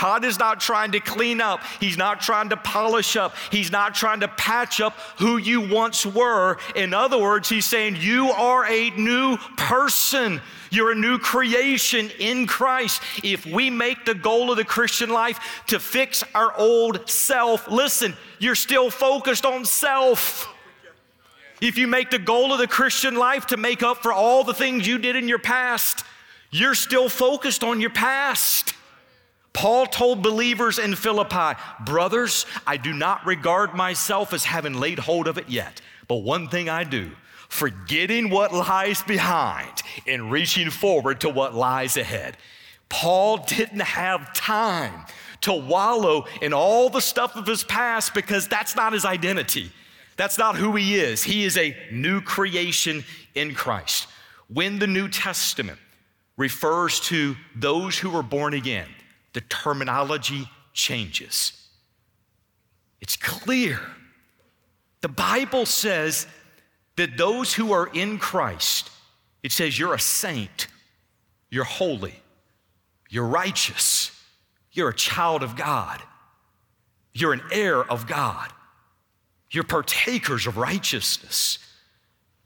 God 0.00 0.24
is 0.24 0.38
not 0.38 0.60
trying 0.60 0.92
to 0.92 1.00
clean 1.00 1.40
up. 1.40 1.60
He's 1.78 1.96
not 1.96 2.20
trying 2.20 2.48
to 2.48 2.56
polish 2.56 3.14
up. 3.16 3.34
He's 3.50 3.70
not 3.70 3.94
trying 3.94 4.20
to 4.20 4.28
patch 4.28 4.80
up 4.80 4.94
who 5.18 5.36
you 5.36 5.60
once 5.60 6.04
were. 6.06 6.58
In 6.74 6.94
other 6.94 7.18
words, 7.18 7.48
He's 7.48 7.66
saying 7.66 7.96
you 7.96 8.30
are 8.30 8.66
a 8.66 8.90
new 8.90 9.36
person. 9.56 10.40
You're 10.70 10.92
a 10.92 10.96
new 10.96 11.18
creation 11.18 12.10
in 12.18 12.46
Christ. 12.46 13.02
If 13.22 13.44
we 13.46 13.70
make 13.70 14.04
the 14.04 14.14
goal 14.14 14.50
of 14.50 14.56
the 14.56 14.64
Christian 14.64 15.10
life 15.10 15.62
to 15.68 15.78
fix 15.78 16.24
our 16.34 16.56
old 16.58 17.08
self, 17.08 17.68
listen, 17.68 18.16
you're 18.38 18.54
still 18.54 18.90
focused 18.90 19.44
on 19.44 19.64
self. 19.64 20.48
If 21.60 21.78
you 21.78 21.86
make 21.86 22.10
the 22.10 22.18
goal 22.18 22.52
of 22.52 22.58
the 22.58 22.66
Christian 22.66 23.14
life 23.14 23.46
to 23.48 23.56
make 23.56 23.82
up 23.82 23.98
for 23.98 24.12
all 24.12 24.42
the 24.42 24.54
things 24.54 24.86
you 24.86 24.98
did 24.98 25.14
in 25.14 25.28
your 25.28 25.38
past, 25.38 26.04
you're 26.50 26.74
still 26.74 27.08
focused 27.08 27.62
on 27.62 27.80
your 27.80 27.90
past. 27.90 28.74
Paul 29.52 29.86
told 29.86 30.22
believers 30.22 30.78
in 30.78 30.94
Philippi, 30.94 31.58
Brothers, 31.84 32.46
I 32.66 32.76
do 32.78 32.92
not 32.92 33.26
regard 33.26 33.74
myself 33.74 34.32
as 34.32 34.44
having 34.44 34.74
laid 34.74 34.98
hold 34.98 35.28
of 35.28 35.36
it 35.36 35.48
yet, 35.48 35.80
but 36.08 36.16
one 36.16 36.48
thing 36.48 36.68
I 36.68 36.84
do, 36.84 37.10
forgetting 37.48 38.30
what 38.30 38.54
lies 38.54 39.02
behind 39.02 39.82
and 40.06 40.30
reaching 40.30 40.70
forward 40.70 41.20
to 41.20 41.28
what 41.28 41.54
lies 41.54 41.96
ahead. 41.96 42.38
Paul 42.88 43.38
didn't 43.38 43.82
have 43.82 44.32
time 44.32 45.04
to 45.42 45.52
wallow 45.52 46.26
in 46.40 46.52
all 46.52 46.88
the 46.88 47.00
stuff 47.00 47.36
of 47.36 47.46
his 47.46 47.64
past 47.64 48.14
because 48.14 48.48
that's 48.48 48.74
not 48.74 48.92
his 48.92 49.04
identity. 49.04 49.70
That's 50.16 50.38
not 50.38 50.56
who 50.56 50.76
he 50.76 50.96
is. 50.96 51.22
He 51.22 51.44
is 51.44 51.56
a 51.56 51.76
new 51.90 52.20
creation 52.20 53.04
in 53.34 53.54
Christ. 53.54 54.08
When 54.48 54.78
the 54.78 54.86
New 54.86 55.08
Testament 55.08 55.78
refers 56.36 57.00
to 57.00 57.36
those 57.54 57.98
who 57.98 58.10
were 58.10 58.22
born 58.22 58.54
again, 58.54 58.88
the 59.32 59.40
terminology 59.42 60.48
changes. 60.72 61.52
It's 63.00 63.16
clear. 63.16 63.80
The 65.00 65.08
Bible 65.08 65.66
says 65.66 66.26
that 66.96 67.16
those 67.16 67.54
who 67.54 67.72
are 67.72 67.88
in 67.92 68.18
Christ, 68.18 68.90
it 69.42 69.52
says 69.52 69.78
you're 69.78 69.94
a 69.94 70.00
saint, 70.00 70.68
you're 71.50 71.64
holy, 71.64 72.14
you're 73.10 73.26
righteous, 73.26 74.10
you're 74.72 74.90
a 74.90 74.94
child 74.94 75.42
of 75.42 75.56
God, 75.56 76.00
you're 77.12 77.32
an 77.32 77.42
heir 77.50 77.82
of 77.82 78.06
God, 78.06 78.52
you're 79.50 79.64
partakers 79.64 80.46
of 80.46 80.56
righteousness. 80.56 81.58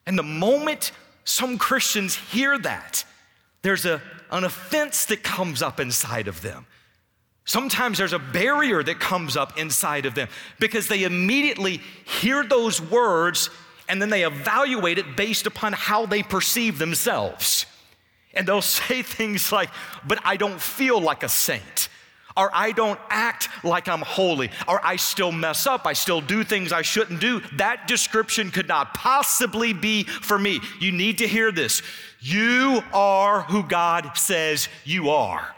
And 0.06 0.18
the 0.18 0.22
moment 0.22 0.92
some 1.24 1.58
Christians 1.58 2.14
hear 2.14 2.56
that, 2.58 3.04
there's 3.62 3.84
a, 3.84 4.00
an 4.30 4.44
offense 4.44 5.04
that 5.06 5.22
comes 5.22 5.60
up 5.60 5.80
inside 5.80 6.28
of 6.28 6.40
them. 6.40 6.66
Sometimes 7.46 7.98
there's 7.98 8.12
a 8.12 8.18
barrier 8.18 8.82
that 8.82 8.98
comes 8.98 9.36
up 9.36 9.56
inside 9.56 10.04
of 10.04 10.16
them 10.16 10.28
because 10.58 10.88
they 10.88 11.04
immediately 11.04 11.80
hear 12.04 12.44
those 12.44 12.82
words 12.82 13.50
and 13.88 14.02
then 14.02 14.10
they 14.10 14.24
evaluate 14.24 14.98
it 14.98 15.16
based 15.16 15.46
upon 15.46 15.72
how 15.72 16.06
they 16.06 16.24
perceive 16.24 16.78
themselves. 16.78 17.64
And 18.34 18.48
they'll 18.48 18.62
say 18.62 19.02
things 19.02 19.52
like, 19.52 19.70
But 20.06 20.18
I 20.24 20.36
don't 20.36 20.60
feel 20.60 21.00
like 21.00 21.22
a 21.22 21.28
saint. 21.28 21.88
or 22.36 22.50
I 22.52 22.72
don't 22.72 22.98
act 23.08 23.48
like 23.64 23.88
I'm 23.88 24.02
holy, 24.02 24.50
or 24.68 24.84
I 24.84 24.96
still 24.96 25.32
mess 25.32 25.66
up, 25.68 25.86
I 25.86 25.94
still 25.94 26.20
do 26.20 26.44
things 26.44 26.72
I 26.72 26.82
shouldn't 26.82 27.20
do, 27.20 27.40
that 27.56 27.86
description 27.88 28.50
could 28.50 28.68
not 28.68 28.92
possibly 28.92 29.72
be 29.72 30.02
for 30.02 30.38
me. 30.38 30.60
You 30.80 30.92
need 30.92 31.18
to 31.18 31.28
hear 31.28 31.50
this. 31.52 31.80
You 32.20 32.82
are 32.92 33.42
who 33.42 33.62
God 33.62 34.18
says 34.18 34.68
you 34.84 35.10
are. 35.10 35.55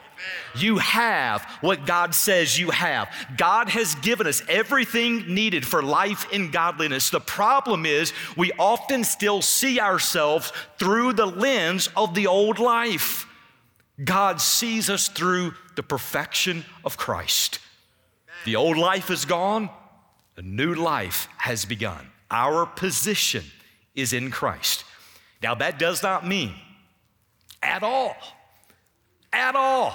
You 0.54 0.78
have 0.78 1.42
what 1.60 1.86
God 1.86 2.14
says 2.14 2.58
you 2.58 2.70
have. 2.70 3.08
God 3.36 3.68
has 3.68 3.94
given 3.96 4.26
us 4.26 4.42
everything 4.48 5.34
needed 5.34 5.66
for 5.66 5.82
life 5.82 6.30
in 6.32 6.50
godliness. 6.50 7.10
The 7.10 7.20
problem 7.20 7.86
is 7.86 8.12
we 8.36 8.52
often 8.58 9.04
still 9.04 9.42
see 9.42 9.80
ourselves 9.80 10.52
through 10.78 11.14
the 11.14 11.26
lens 11.26 11.88
of 11.96 12.14
the 12.14 12.26
old 12.26 12.58
life. 12.58 13.26
God 14.02 14.40
sees 14.40 14.88
us 14.88 15.08
through 15.08 15.54
the 15.76 15.82
perfection 15.82 16.64
of 16.84 16.96
Christ. 16.96 17.58
The 18.44 18.56
old 18.56 18.76
life 18.76 19.10
is 19.10 19.24
gone, 19.24 19.70
a 20.36 20.42
new 20.42 20.74
life 20.74 21.28
has 21.38 21.64
begun. 21.64 22.08
Our 22.30 22.66
position 22.66 23.44
is 23.94 24.12
in 24.12 24.30
Christ. 24.30 24.84
Now, 25.42 25.54
that 25.56 25.78
does 25.78 26.02
not 26.02 26.26
mean 26.26 26.54
at 27.62 27.82
all, 27.82 28.16
at 29.32 29.54
all. 29.54 29.94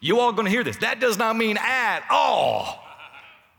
You 0.00 0.18
all 0.18 0.32
gonna 0.32 0.50
hear 0.50 0.64
this. 0.64 0.78
That 0.78 0.98
does 0.98 1.16
not 1.16 1.36
mean 1.36 1.56
at 1.58 2.00
all 2.10 2.82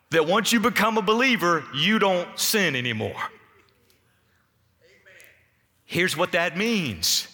that 0.09 0.27
once 0.27 0.51
you 0.51 0.59
become 0.59 0.97
a 0.97 1.01
believer, 1.01 1.63
you 1.73 1.99
don't 1.99 2.37
sin 2.37 2.75
anymore. 2.75 3.21
Here's 5.85 6.15
what 6.17 6.31
that 6.33 6.57
means 6.57 7.27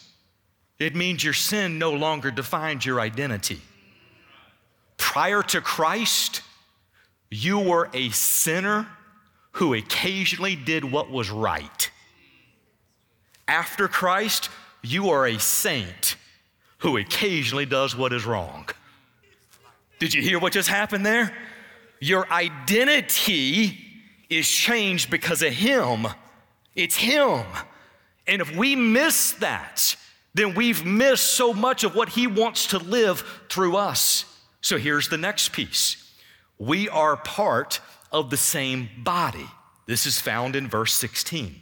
it 0.79 0.95
means 0.95 1.23
your 1.23 1.33
sin 1.33 1.77
no 1.77 1.91
longer 1.91 2.31
defines 2.31 2.85
your 2.85 3.01
identity. 3.01 3.61
Prior 4.97 5.41
to 5.43 5.59
Christ, 5.59 6.41
you 7.29 7.59
were 7.59 7.89
a 7.93 8.09
sinner 8.09 8.87
who 9.53 9.73
occasionally 9.73 10.55
did 10.55 10.85
what 10.85 11.11
was 11.11 11.29
right. 11.29 11.91
After 13.47 13.87
Christ, 13.87 14.49
you 14.81 15.09
are 15.09 15.27
a 15.27 15.39
saint 15.39 16.15
who 16.79 16.97
occasionally 16.97 17.65
does 17.65 17.95
what 17.95 18.13
is 18.13 18.25
wrong. 18.25 18.69
Did 19.99 20.13
you 20.13 20.21
hear 20.21 20.39
what 20.39 20.53
just 20.53 20.69
happened 20.69 21.05
there? 21.05 21.35
Your 21.99 22.31
identity 22.31 23.77
is 24.29 24.47
changed 24.47 25.11
because 25.11 25.41
of 25.41 25.51
Him. 25.51 26.07
It's 26.75 26.95
Him. 26.95 27.43
And 28.27 28.41
if 28.41 28.55
we 28.55 28.75
miss 28.75 29.31
that, 29.33 29.95
then 30.33 30.53
we've 30.53 30.85
missed 30.85 31.33
so 31.33 31.53
much 31.53 31.83
of 31.83 31.95
what 31.95 32.09
He 32.09 32.27
wants 32.27 32.67
to 32.67 32.77
live 32.77 33.23
through 33.49 33.75
us. 33.75 34.25
So 34.61 34.77
here's 34.77 35.09
the 35.09 35.17
next 35.17 35.51
piece 35.51 36.05
we 36.57 36.89
are 36.89 37.17
part 37.17 37.79
of 38.11 38.29
the 38.29 38.37
same 38.37 38.89
body. 38.97 39.47
This 39.85 40.05
is 40.05 40.19
found 40.19 40.55
in 40.55 40.67
verse 40.67 40.93
16. 40.93 41.55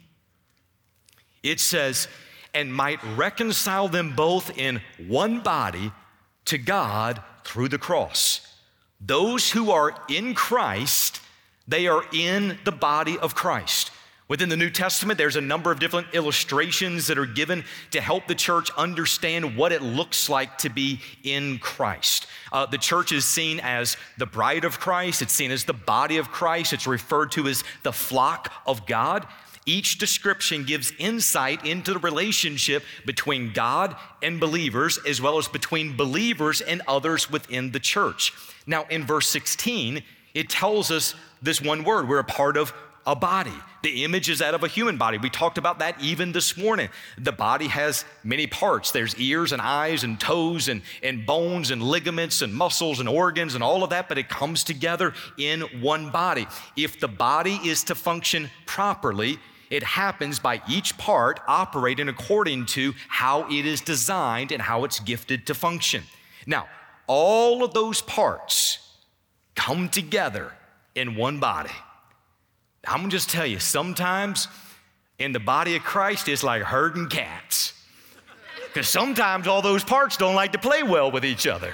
It 1.44 1.60
says, 1.60 2.08
and 2.54 2.74
might 2.74 3.00
reconcile 3.16 3.88
them 3.88 4.16
both 4.16 4.58
in 4.58 4.82
one 5.08 5.42
body 5.42 5.92
to 6.46 6.58
God 6.58 7.22
through 7.44 7.70
the 7.70 7.78
cross. 7.78 8.42
Those 9.00 9.52
who 9.52 9.72
are 9.72 9.94
in 10.10 10.34
Christ, 10.34 11.22
they 11.68 11.88
are 11.88 12.04
in 12.14 12.58
the 12.64 12.72
body 12.72 13.18
of 13.18 13.36
Christ. 13.36 13.92
Within 14.30 14.50
the 14.50 14.58
New 14.58 14.70
Testament, 14.70 15.18
there's 15.18 15.38
a 15.38 15.42
number 15.42 15.72
of 15.72 15.80
different 15.80 16.08
illustrations 16.12 17.08
that 17.08 17.18
are 17.18 17.26
given 17.26 17.64
to 17.92 18.02
help 18.02 18.28
the 18.28 18.36
church 18.36 18.70
understand 18.76 19.56
what 19.56 19.72
it 19.72 19.82
looks 19.82 20.30
like 20.30 20.58
to 20.58 20.70
be 20.70 21.00
in 21.24 21.60
Christ. 21.60 22.28
Uh, 22.52 22.66
the 22.66 22.78
church 22.78 23.14
is 23.14 23.24
seen 23.24 23.62
as 23.62 23.96
the 24.18 24.26
bride 24.26 24.66
of 24.66 24.82
Christ, 24.82 25.22
it's 25.22 25.32
seen 25.32 25.52
as 25.52 25.64
the 25.64 25.74
body 25.74 26.18
of 26.18 26.30
Christ, 26.30 26.74
it's 26.74 26.88
referred 26.88 27.32
to 27.34 27.48
as 27.48 27.64
the 27.84 27.94
flock 27.94 28.52
of 28.66 28.86
God. 28.86 29.26
Each 29.68 29.98
description 29.98 30.64
gives 30.64 30.94
insight 30.98 31.66
into 31.66 31.92
the 31.92 32.00
relationship 32.00 32.84
between 33.06 33.52
God 33.52 33.98
and 34.24 34.40
believers, 34.40 34.98
as 35.06 35.22
well 35.22 35.38
as 35.38 35.50
between 35.50 35.98
believers 35.98 36.62
and 36.62 36.82
others 36.88 37.30
within 37.30 37.74
the 37.74 37.80
church. 37.82 38.32
Now, 38.66 38.86
in 38.90 39.04
verse 39.04 39.28
16, 39.28 40.02
it 40.34 40.50
tells 40.50 40.90
us 40.90 41.16
this 41.42 41.62
one 41.62 41.84
word 41.84 42.08
we're 42.08 42.20
a 42.20 42.24
part 42.24 42.56
of 42.56 42.74
a 43.06 43.16
body. 43.16 43.54
The 43.84 44.06
image 44.06 44.30
is 44.30 44.40
that 44.40 44.54
of 44.54 44.64
a 44.64 44.70
human 44.70 44.98
body. 44.98 45.18
We 45.18 45.30
talked 45.30 45.58
about 45.58 45.80
that 45.80 46.02
even 46.02 46.32
this 46.32 46.58
morning. 46.58 46.88
The 47.18 47.32
body 47.34 47.68
has 47.68 48.06
many 48.24 48.48
parts. 48.48 48.92
There's 48.92 49.16
ears 49.18 49.52
and 49.52 49.62
eyes 49.62 50.04
and 50.04 50.20
toes 50.20 50.70
and, 50.70 50.82
and 51.04 51.26
bones 51.26 51.72
and 51.72 51.84
ligaments 51.84 52.42
and 52.42 52.54
muscles 52.54 53.02
and 53.02 53.08
organs 53.08 53.54
and 53.54 53.64
all 53.64 53.84
of 53.84 53.90
that, 53.90 54.08
but 54.08 54.18
it 54.18 54.30
comes 54.30 54.64
together 54.64 55.14
in 55.38 55.62
one 55.82 56.10
body. 56.10 56.48
If 56.78 57.00
the 57.00 57.08
body 57.08 57.60
is 57.64 57.84
to 57.86 57.96
function 57.96 58.50
properly, 58.66 59.40
it 59.70 59.84
happens 59.84 60.40
by 60.40 60.62
each 60.70 60.98
part 60.98 61.40
operating 61.48 62.08
according 62.10 62.66
to 62.68 62.94
how 63.08 63.50
it 63.50 63.66
is 63.66 63.82
designed 63.82 64.52
and 64.52 64.62
how 64.62 64.84
it's 64.84 65.00
gifted 65.00 65.48
to 65.48 65.54
function. 65.54 66.04
Now, 66.46 66.68
all 67.08 67.64
of 67.64 67.74
those 67.74 68.02
parts 68.02 68.80
come 69.56 69.90
together 69.90 70.54
in 70.96 71.16
one 71.16 71.40
body. 71.40 71.72
I'm 72.88 73.00
gonna 73.00 73.10
just 73.10 73.30
tell 73.30 73.46
you, 73.46 73.60
sometimes 73.60 74.48
in 75.20 75.32
the 75.32 75.40
body 75.40 75.76
of 75.76 75.84
Christ, 75.84 76.28
it's 76.30 76.44
like 76.44 76.62
herding 76.62 77.10
cats. 77.10 77.74
Because 78.68 78.88
sometimes 78.88 79.48
all 79.48 79.62
those 79.62 79.84
parts 79.84 80.18
don't 80.18 80.36
like 80.36 80.52
to 80.52 80.60
play 80.60 80.84
well 80.84 81.12
with 81.12 81.26
each 81.26 81.48
other. 81.48 81.74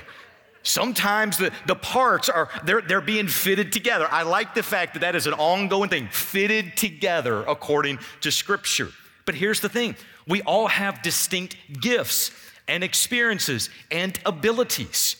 Sometimes 0.63 1.37
the, 1.37 1.51
the 1.67 1.75
parts 1.75 2.29
are 2.29 2.49
they're, 2.63 2.81
they're 2.81 3.01
being 3.01 3.27
fitted 3.27 3.71
together. 3.71 4.07
I 4.09 4.23
like 4.23 4.55
the 4.55 4.63
fact 4.63 4.93
that 4.93 5.01
that 5.01 5.15
is 5.15 5.27
an 5.27 5.33
ongoing 5.33 5.89
thing, 5.89 6.07
fitted 6.07 6.77
together 6.77 7.43
according 7.43 7.99
to 8.21 8.31
Scripture. 8.31 8.89
But 9.25 9.35
here's 9.35 9.59
the 9.59 9.69
thing 9.69 9.95
we 10.27 10.41
all 10.43 10.67
have 10.67 11.01
distinct 11.01 11.57
gifts 11.81 12.31
and 12.67 12.83
experiences 12.83 13.69
and 13.91 14.17
abilities. 14.25 15.17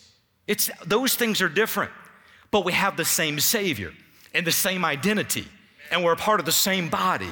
It's, 0.47 0.69
those 0.85 1.15
things 1.15 1.41
are 1.41 1.49
different, 1.49 1.91
but 2.51 2.65
we 2.65 2.73
have 2.73 2.97
the 2.97 3.05
same 3.05 3.39
Savior 3.39 3.91
and 4.33 4.47
the 4.47 4.51
same 4.51 4.83
identity 4.83 5.45
and 5.93 6.03
we're 6.03 6.13
a 6.13 6.17
part 6.17 6.39
of 6.39 6.47
the 6.47 6.51
same 6.51 6.89
body. 6.89 7.29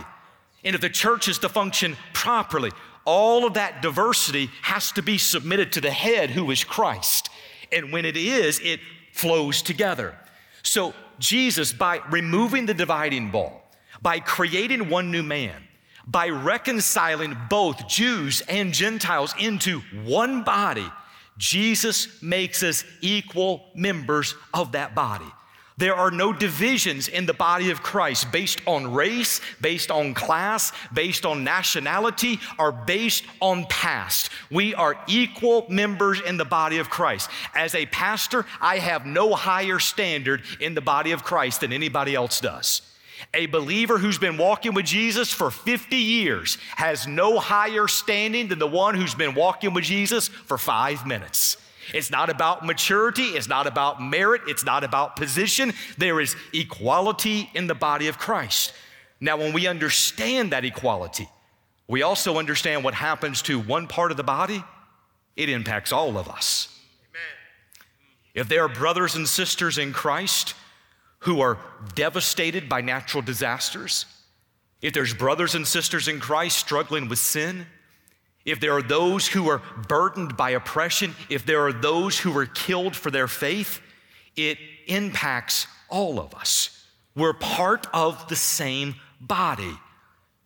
And 0.64 0.76
if 0.76 0.82
the 0.82 0.90
church 0.90 1.28
is 1.28 1.40
to 1.40 1.50
function 1.50 1.98
properly, 2.14 2.70
all 3.06 3.48
of 3.48 3.56
that 3.56 3.82
diversity 3.82 4.52
has 4.62 4.92
to 4.92 5.02
be 5.02 5.18
submitted 5.18 5.72
to 5.74 5.82
the 5.82 5.90
head 5.90 6.30
who 6.30 6.52
is 6.52 6.64
Christ. 6.64 7.31
And 7.72 7.92
when 7.92 8.06
it 8.06 8.18
is, 8.18 8.60
it 8.60 8.80
flows 9.14 9.62
together. 9.62 10.18
So, 10.64 10.94
Jesus, 11.20 11.72
by 11.72 12.02
removing 12.10 12.66
the 12.66 12.74
dividing 12.74 13.32
wall, 13.32 13.64
by 14.02 14.20
creating 14.20 14.90
one 14.90 15.12
new 15.12 15.24
man, 15.24 15.62
by 16.08 16.30
reconciling 16.30 17.38
both 17.50 17.88
Jews 17.88 18.42
and 18.50 18.74
Gentiles 18.74 19.34
into 19.40 19.82
one 20.04 20.44
body, 20.44 20.90
Jesus 21.38 22.22
makes 22.22 22.64
us 22.64 22.84
equal 23.02 23.66
members 23.76 24.36
of 24.54 24.74
that 24.74 24.96
body. 24.96 25.32
There 25.82 25.96
are 25.96 26.12
no 26.12 26.32
divisions 26.32 27.08
in 27.08 27.26
the 27.26 27.34
body 27.34 27.72
of 27.72 27.82
Christ 27.82 28.32
based 28.32 28.62
on 28.68 28.94
race, 28.94 29.42
based 29.62 29.90
on 29.90 30.14
class, 30.14 30.72
based 30.94 31.26
on 31.26 31.44
nationality, 31.44 32.40
or 32.60 32.72
based 32.72 33.24
on 33.40 33.66
past. 33.66 34.30
We 34.52 34.76
are 34.76 34.96
equal 35.08 35.66
members 35.70 36.22
in 36.22 36.38
the 36.38 36.46
body 36.46 36.78
of 36.78 36.92
Christ. 36.92 37.32
As 37.56 37.74
a 37.74 37.88
pastor, 37.88 38.46
I 38.62 38.78
have 38.78 39.08
no 39.08 39.34
higher 39.34 39.80
standard 39.80 40.44
in 40.60 40.76
the 40.76 40.82
body 40.82 41.14
of 41.14 41.24
Christ 41.24 41.62
than 41.62 41.74
anybody 41.74 42.14
else 42.14 42.40
does. 42.40 42.84
A 43.34 43.48
believer 43.48 43.98
who's 43.98 44.20
been 44.20 44.38
walking 44.38 44.76
with 44.76 44.86
Jesus 44.86 45.34
for 45.34 45.50
50 45.50 45.96
years 45.96 46.60
has 46.76 47.08
no 47.08 47.40
higher 47.40 47.88
standing 47.88 48.50
than 48.50 48.60
the 48.60 48.68
one 48.68 48.94
who's 48.94 49.16
been 49.16 49.34
walking 49.34 49.74
with 49.74 49.86
Jesus 49.86 50.28
for 50.28 50.60
five 50.60 51.08
minutes. 51.08 51.58
It's 51.94 52.12
not 52.12 52.30
about 52.30 52.66
maturity, 52.66 53.24
it's 53.24 53.48
not 53.48 53.68
about 53.68 54.02
merit, 54.02 54.42
it's 54.48 54.64
not 54.64 54.84
about 54.84 55.16
position. 55.16 55.74
There 55.98 56.20
is 56.20 56.36
equality 56.54 57.50
in 57.54 57.68
the 57.68 57.76
body 57.76 58.08
of 58.08 58.18
Christ. 58.18 58.74
Now, 59.20 59.38
when 59.38 59.54
we 59.54 59.68
understand 59.68 60.52
that 60.52 60.66
equality, 60.66 61.30
we 61.88 62.02
also 62.02 62.40
understand 62.40 62.84
what 62.84 62.94
happens 62.94 63.42
to 63.44 63.60
one 63.60 63.88
part 63.88 64.12
of 64.12 64.18
the 64.18 64.24
body, 64.24 64.64
it 65.36 65.50
impacts 65.50 65.92
all 65.92 66.18
of 66.18 66.30
us. 66.30 66.68
Amen. 67.10 67.86
If 68.34 68.48
there 68.48 68.64
are 68.64 68.70
brothers 68.70 69.16
and 69.16 69.28
sisters 69.28 69.78
in 69.78 69.94
Christ 69.94 70.56
who 71.20 71.42
are 71.42 71.60
devastated 71.94 72.68
by 72.68 72.82
natural 72.82 73.22
disasters, 73.22 74.06
if 74.82 74.94
there's 74.94 75.14
brothers 75.14 75.54
and 75.54 75.68
sisters 75.68 76.08
in 76.08 76.20
Christ 76.20 76.58
struggling 76.58 77.08
with 77.08 77.20
sin, 77.20 77.68
if 78.46 78.60
there 78.60 78.74
are 78.74 78.82
those 78.82 79.28
who 79.28 79.50
are 79.50 79.62
burdened 79.88 80.36
by 80.36 80.52
oppression, 80.52 81.16
if 81.30 81.46
there 81.46 81.62
are 81.66 81.74
those 81.74 82.20
who 82.20 82.36
are 82.38 82.46
killed 82.46 82.96
for 82.96 83.12
their 83.12 83.28
faith, 83.28 83.82
it 84.36 84.58
impacts 84.88 85.68
all 85.90 86.20
of 86.20 86.34
us. 86.34 86.86
We're 87.16 87.34
part 87.34 87.88
of 87.94 88.28
the 88.30 88.36
same 88.36 88.96
body. 89.20 89.74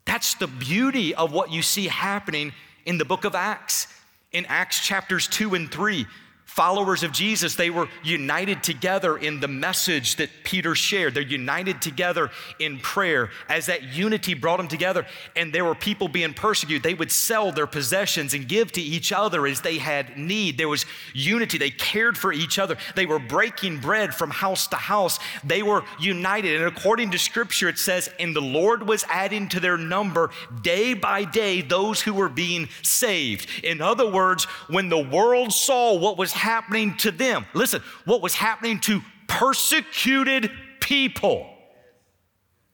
That's 0.06 0.36
the 0.36 0.48
beauty 0.48 1.16
of 1.16 1.32
what 1.32 1.52
you 1.52 1.62
see 1.62 1.88
happening 1.88 2.54
in 2.86 2.98
the 2.98 3.06
book 3.06 3.24
of 3.24 3.36
Acts. 3.36 3.88
In 4.32 4.46
Acts 4.48 4.86
chapters 4.86 5.28
2 5.28 5.56
and 5.56 5.72
3, 5.72 6.06
Followers 6.46 7.02
of 7.02 7.12
Jesus, 7.12 7.56
they 7.56 7.72
were 7.72 7.90
united 8.04 8.62
together 8.62 9.18
in 9.18 9.40
the 9.40 9.48
message 9.48 10.16
that 10.18 10.30
Peter 10.44 10.76
shared. 10.76 11.16
They're 11.16 11.24
united 11.24 11.82
together 11.82 12.30
in 12.60 12.78
prayer. 12.78 13.32
As 13.50 13.66
that 13.66 13.82
unity 13.82 14.36
brought 14.36 14.58
them 14.58 14.68
together, 14.68 15.08
and 15.36 15.52
there 15.52 15.66
were 15.66 15.74
people 15.74 16.08
being 16.08 16.36
persecuted, 16.36 16.84
they 16.84 16.94
would 16.94 17.12
sell 17.12 17.52
their 17.52 17.66
possessions 17.66 18.36
and 18.36 18.48
give 18.48 18.72
to 18.74 18.82
each 18.82 19.12
other 19.12 19.48
as 19.48 19.62
they 19.62 19.80
had 19.80 20.18
need. 20.18 20.60
There 20.60 20.70
was 20.70 20.86
unity. 21.14 21.58
They 21.58 21.72
cared 21.72 22.16
for 22.16 22.32
each 22.32 22.60
other. 22.60 22.78
They 22.96 23.08
were 23.08 23.20
breaking 23.20 23.80
bread 23.80 24.14
from 24.14 24.30
house 24.30 24.68
to 24.68 24.76
house. 24.76 25.20
They 25.44 25.64
were 25.64 25.84
united. 26.00 26.62
And 26.62 26.66
according 26.66 27.10
to 27.12 27.18
scripture, 27.18 27.70
it 27.70 27.80
says, 27.80 28.08
And 28.20 28.36
the 28.36 28.42
Lord 28.42 28.88
was 28.88 29.04
adding 29.10 29.50
to 29.50 29.60
their 29.60 29.78
number 29.78 30.30
day 30.62 30.94
by 30.94 31.24
day 31.24 31.62
those 31.62 32.02
who 32.02 32.14
were 32.14 32.30
being 32.30 32.70
saved. 32.84 33.50
In 33.64 33.82
other 33.82 34.10
words, 34.10 34.44
when 34.70 34.90
the 34.90 35.04
world 35.04 35.52
saw 35.52 35.96
what 35.96 36.20
was 36.20 36.35
happening 36.36 36.96
to 36.98 37.12
them. 37.12 37.46
Listen, 37.54 37.82
what 38.06 38.22
was 38.22 38.36
happening 38.36 38.80
to 38.82 39.02
persecuted 39.28 40.52
people. 40.80 41.48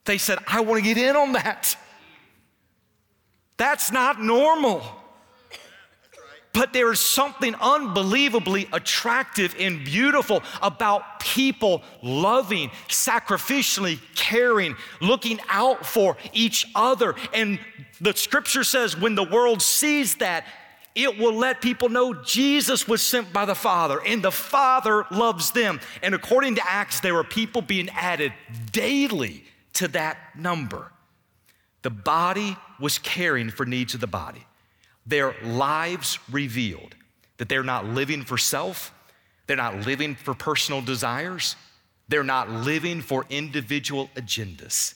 They 0.05 0.17
said, 0.17 0.39
I 0.47 0.61
want 0.61 0.83
to 0.83 0.93
get 0.93 0.97
in 0.97 1.15
on 1.15 1.33
that. 1.33 1.75
That's 3.57 3.91
not 3.91 4.21
normal. 4.21 4.81
But 6.53 6.73
there 6.73 6.91
is 6.91 6.99
something 6.99 7.55
unbelievably 7.55 8.67
attractive 8.73 9.55
and 9.57 9.85
beautiful 9.85 10.43
about 10.61 11.21
people 11.21 11.81
loving, 12.03 12.69
sacrificially 12.89 13.99
caring, 14.15 14.75
looking 14.99 15.39
out 15.47 15.85
for 15.85 16.17
each 16.33 16.67
other. 16.75 17.15
And 17.33 17.57
the 18.01 18.13
scripture 18.13 18.65
says 18.65 18.97
when 18.97 19.15
the 19.15 19.23
world 19.23 19.61
sees 19.61 20.15
that, 20.15 20.45
it 20.95 21.17
will 21.17 21.33
let 21.33 21.61
people 21.61 21.89
know 21.89 22.13
Jesus 22.13 22.87
was 22.87 23.01
sent 23.01 23.31
by 23.31 23.45
the 23.45 23.55
Father 23.55 24.01
and 24.05 24.23
the 24.23 24.31
Father 24.31 25.05
loves 25.11 25.51
them. 25.51 25.79
And 26.03 26.13
according 26.13 26.55
to 26.55 26.69
Acts, 26.69 26.99
there 26.99 27.13
were 27.13 27.23
people 27.23 27.61
being 27.61 27.89
added 27.89 28.33
daily 28.71 29.43
to 29.73 29.87
that 29.89 30.17
number. 30.37 30.91
The 31.81 31.89
body 31.89 32.57
was 32.79 32.99
caring 32.99 33.49
for 33.49 33.65
needs 33.65 33.93
of 33.93 34.01
the 34.01 34.07
body. 34.07 34.45
Their 35.05 35.35
lives 35.43 36.19
revealed 36.29 36.95
that 37.37 37.49
they're 37.49 37.63
not 37.63 37.85
living 37.85 38.23
for 38.23 38.37
self, 38.37 38.93
they're 39.47 39.57
not 39.57 39.87
living 39.87 40.15
for 40.15 40.33
personal 40.33 40.81
desires, 40.81 41.55
they're 42.07 42.23
not 42.23 42.49
living 42.49 43.01
for 43.01 43.25
individual 43.29 44.09
agendas. 44.15 44.95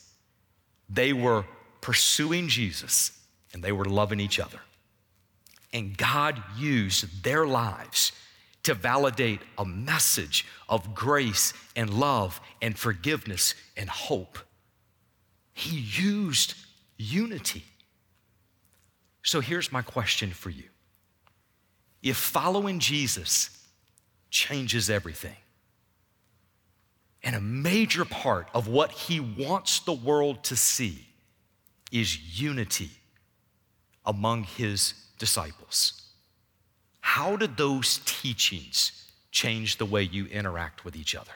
They 0.89 1.13
were 1.13 1.45
pursuing 1.81 2.47
Jesus 2.47 3.11
and 3.53 3.63
they 3.63 3.71
were 3.71 3.85
loving 3.85 4.19
each 4.19 4.39
other. 4.39 4.59
And 5.73 5.97
God 5.97 6.41
used 6.57 7.23
their 7.23 7.45
lives 7.45 8.11
to 8.63 8.73
validate 8.73 9.41
a 9.57 9.65
message 9.65 10.45
of 10.67 10.95
grace 10.95 11.53
and 11.75 11.89
love 11.89 12.41
and 12.61 12.77
forgiveness 12.77 13.53
and 13.77 13.89
hope. 13.89 14.39
He 15.53 15.77
used 15.77 16.55
unity. 16.97 17.63
So 19.23 19.39
here's 19.39 19.71
my 19.71 19.81
question 19.81 20.31
for 20.31 20.49
you 20.49 20.65
If 22.01 22.17
following 22.17 22.79
Jesus 22.79 23.49
changes 24.29 24.89
everything, 24.89 25.37
and 27.23 27.35
a 27.35 27.41
major 27.41 28.05
part 28.05 28.49
of 28.53 28.67
what 28.67 28.91
he 28.91 29.19
wants 29.19 29.79
the 29.79 29.93
world 29.93 30.43
to 30.45 30.55
see 30.55 31.07
is 31.91 32.39
unity 32.39 32.91
among 34.05 34.43
his 34.43 34.93
disciples. 35.25 36.03
How 37.01 37.35
did 37.35 37.57
those 37.57 37.99
teachings 38.05 39.09
change 39.31 39.77
the 39.77 39.85
way 39.85 40.03
you 40.03 40.27
interact 40.27 40.85
with 40.85 40.95
each 40.95 41.15
other? 41.15 41.31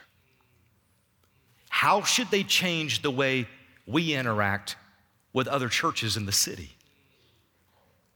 How 1.68 2.02
should 2.02 2.30
they 2.30 2.44
change 2.44 3.02
the 3.02 3.10
way 3.10 3.48
we 3.88 4.14
interact 4.14 4.76
with 5.32 5.48
other 5.48 5.68
churches 5.68 6.16
in 6.16 6.24
the 6.24 6.30
city? 6.46 6.70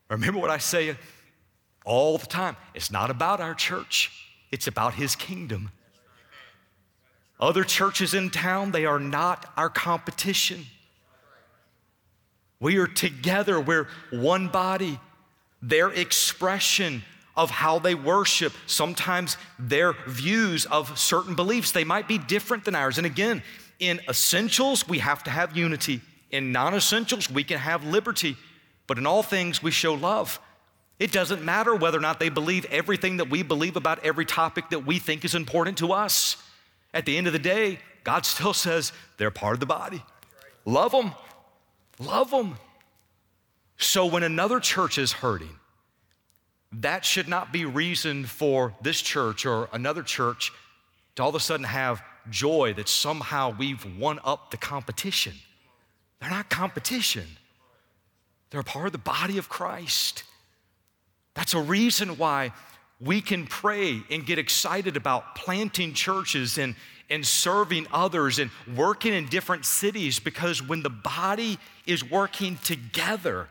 Remember 0.08 0.38
what 0.38 0.50
I 0.50 0.58
say 0.58 0.96
all 1.84 2.18
the 2.18 2.26
time 2.26 2.56
it's 2.72 2.92
not 2.92 3.10
about 3.10 3.40
our 3.40 3.54
church, 3.54 4.12
it's 4.52 4.68
about 4.68 4.94
His 4.94 5.16
kingdom. 5.16 5.72
Other 7.40 7.64
churches 7.64 8.14
in 8.14 8.30
town, 8.30 8.70
they 8.70 8.86
are 8.86 9.00
not 9.00 9.52
our 9.56 9.68
competition. 9.68 10.66
We 12.60 12.76
are 12.76 12.86
together, 12.86 13.60
we're 13.60 13.88
one 14.12 14.46
body 14.46 15.00
their 15.68 15.88
expression 15.90 17.02
of 17.36 17.50
how 17.50 17.78
they 17.78 17.94
worship, 17.94 18.52
sometimes 18.66 19.36
their 19.58 19.94
views 20.06 20.66
of 20.66 20.96
certain 20.98 21.34
beliefs, 21.34 21.72
they 21.72 21.84
might 21.84 22.06
be 22.06 22.18
different 22.18 22.64
than 22.64 22.74
ours. 22.74 22.98
And 22.98 23.06
again, 23.06 23.42
in 23.80 24.00
essentials, 24.08 24.86
we 24.86 24.98
have 24.98 25.24
to 25.24 25.30
have 25.30 25.56
unity. 25.56 26.00
In 26.30 26.52
non 26.52 26.74
essentials, 26.74 27.30
we 27.30 27.42
can 27.42 27.58
have 27.58 27.84
liberty. 27.84 28.36
But 28.86 28.98
in 28.98 29.06
all 29.06 29.22
things, 29.22 29.62
we 29.62 29.70
show 29.70 29.94
love. 29.94 30.38
It 30.98 31.10
doesn't 31.10 31.42
matter 31.42 31.74
whether 31.74 31.98
or 31.98 32.02
not 32.02 32.20
they 32.20 32.28
believe 32.28 32.66
everything 32.66 33.16
that 33.16 33.30
we 33.30 33.42
believe 33.42 33.76
about 33.76 34.04
every 34.04 34.24
topic 34.24 34.70
that 34.70 34.86
we 34.86 34.98
think 34.98 35.24
is 35.24 35.34
important 35.34 35.78
to 35.78 35.92
us. 35.92 36.36
At 36.92 37.04
the 37.06 37.16
end 37.16 37.26
of 37.26 37.32
the 37.32 37.38
day, 37.40 37.80
God 38.04 38.26
still 38.26 38.52
says 38.52 38.92
they're 39.16 39.32
part 39.32 39.54
of 39.54 39.60
the 39.60 39.66
body. 39.66 40.04
Love 40.64 40.92
them. 40.92 41.12
Love 41.98 42.30
them. 42.30 42.56
So 43.76 44.06
when 44.06 44.22
another 44.22 44.60
church 44.60 44.98
is 44.98 45.12
hurting, 45.12 45.56
that 46.80 47.04
should 47.04 47.28
not 47.28 47.52
be 47.52 47.64
reason 47.64 48.24
for 48.24 48.74
this 48.82 49.00
church 49.00 49.46
or 49.46 49.68
another 49.72 50.02
church 50.02 50.52
to 51.16 51.22
all 51.22 51.28
of 51.28 51.34
a 51.34 51.40
sudden 51.40 51.64
have 51.64 52.02
joy 52.30 52.74
that 52.74 52.88
somehow 52.88 53.54
we've 53.56 53.84
won 53.98 54.18
up 54.24 54.50
the 54.50 54.56
competition. 54.56 55.34
They're 56.20 56.30
not 56.30 56.50
competition, 56.50 57.26
they're 58.50 58.60
a 58.60 58.64
part 58.64 58.86
of 58.86 58.92
the 58.92 58.98
body 58.98 59.38
of 59.38 59.48
Christ. 59.48 60.24
That's 61.34 61.54
a 61.54 61.60
reason 61.60 62.16
why 62.16 62.52
we 63.00 63.20
can 63.20 63.46
pray 63.46 64.02
and 64.08 64.24
get 64.24 64.38
excited 64.38 64.96
about 64.96 65.34
planting 65.34 65.92
churches 65.92 66.58
and, 66.58 66.76
and 67.10 67.26
serving 67.26 67.88
others 67.92 68.38
and 68.38 68.52
working 68.76 69.12
in 69.12 69.26
different 69.26 69.66
cities 69.66 70.20
because 70.20 70.62
when 70.62 70.82
the 70.82 70.90
body 70.90 71.58
is 71.86 72.08
working 72.08 72.56
together, 72.58 73.48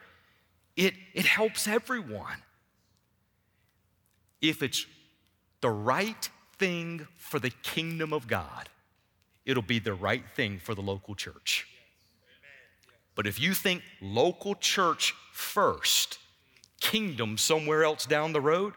it, 0.75 0.93
it 1.13 1.25
helps 1.25 1.67
everyone. 1.67 2.41
If 4.41 4.61
it's 4.61 4.85
the 5.61 5.69
right 5.69 6.29
thing 6.57 7.07
for 7.17 7.39
the 7.39 7.49
kingdom 7.49 8.13
of 8.13 8.27
God, 8.27 8.69
it'll 9.45 9.63
be 9.63 9.79
the 9.79 9.93
right 9.93 10.23
thing 10.35 10.59
for 10.59 10.75
the 10.75 10.81
local 10.81 11.15
church. 11.15 11.67
But 13.15 13.27
if 13.27 13.39
you 13.39 13.53
think 13.53 13.83
local 14.01 14.55
church 14.55 15.13
first, 15.31 16.17
kingdom 16.79 17.37
somewhere 17.37 17.83
else 17.83 18.05
down 18.05 18.33
the 18.33 18.41
road, 18.41 18.73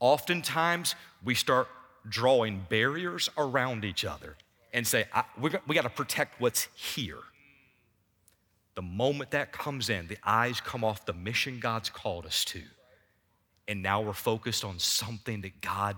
oftentimes 0.00 0.94
we 1.22 1.34
start 1.34 1.68
drawing 2.08 2.66
barriers 2.68 3.28
around 3.36 3.84
each 3.84 4.04
other 4.04 4.36
and 4.72 4.86
say, 4.86 5.04
we 5.38 5.50
got 5.50 5.82
to 5.82 5.90
protect 5.90 6.40
what's 6.40 6.68
here. 6.74 7.18
The 8.76 8.82
moment 8.82 9.30
that 9.30 9.52
comes 9.52 9.88
in, 9.88 10.06
the 10.06 10.18
eyes 10.22 10.60
come 10.60 10.84
off 10.84 11.06
the 11.06 11.14
mission 11.14 11.58
God's 11.58 11.88
called 11.88 12.26
us 12.26 12.44
to. 12.46 12.62
And 13.66 13.82
now 13.82 14.02
we're 14.02 14.12
focused 14.12 14.64
on 14.64 14.78
something 14.78 15.40
that 15.40 15.60
God 15.60 15.96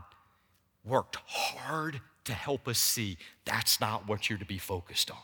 worked 0.84 1.16
hard 1.26 2.00
to 2.24 2.32
help 2.32 2.68
us 2.68 2.78
see. 2.78 3.18
That's 3.44 3.80
not 3.80 4.08
what 4.08 4.30
you're 4.30 4.38
to 4.38 4.44
be 4.44 4.58
focused 4.58 5.10
on. 5.10 5.18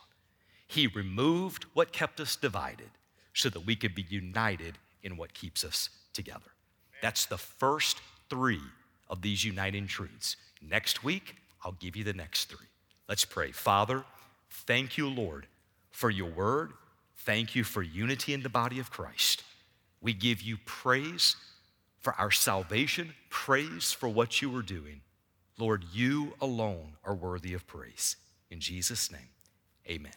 He 0.67 0.89
removed 0.89 1.65
what 1.75 1.93
kept 1.93 2.19
us 2.19 2.35
divided 2.35 2.91
so 3.33 3.49
that 3.51 3.65
we 3.65 3.77
could 3.77 3.95
be 3.95 4.05
united 4.09 4.77
in 5.05 5.17
what 5.17 5.33
keeps 5.33 5.65
us 5.65 5.91
together. 6.13 6.51
That's 7.03 7.27
the 7.27 7.39
first 7.39 8.01
three 8.29 8.61
of 9.09 9.23
these 9.23 9.45
uniting 9.45 9.87
truths. 9.87 10.37
Next 10.61 11.05
week, 11.05 11.37
I'll 11.65 11.73
give 11.73 11.95
you 11.95 12.03
the 12.03 12.13
next 12.13 12.47
three. 12.47 12.67
Let's 13.09 13.25
pray. 13.25 13.53
Father, 13.53 14.05
thank 14.51 14.99
you, 14.99 15.09
Lord, 15.09 15.47
for 15.93 16.11
your 16.11 16.31
word 16.31 16.73
Thank 17.25 17.55
you 17.55 17.65
for 17.65 17.83
unity 17.83 18.35
in 18.35 18.43
the 18.43 18.49
body 18.49 18.79
of 18.79 18.91
Christ. 18.91 19.43
We 20.01 20.13
give 20.13 20.43
you 20.43 20.59
praise 20.65 21.37
for 22.01 22.15
our 22.15 22.31
salvation, 22.31 23.15
praise 23.31 23.93
for 23.93 24.09
what 24.09 24.43
you 24.43 24.55
are 24.57 24.63
doing. 24.63 25.01
Lord, 25.59 25.85
you 25.93 26.35
alone 26.41 26.97
are 27.05 27.15
worthy 27.15 27.55
of 27.55 27.67
praise. 27.67 28.17
In 28.51 28.61
Jesus' 28.61 29.11
name, 29.11 29.31
amen. 29.89 30.15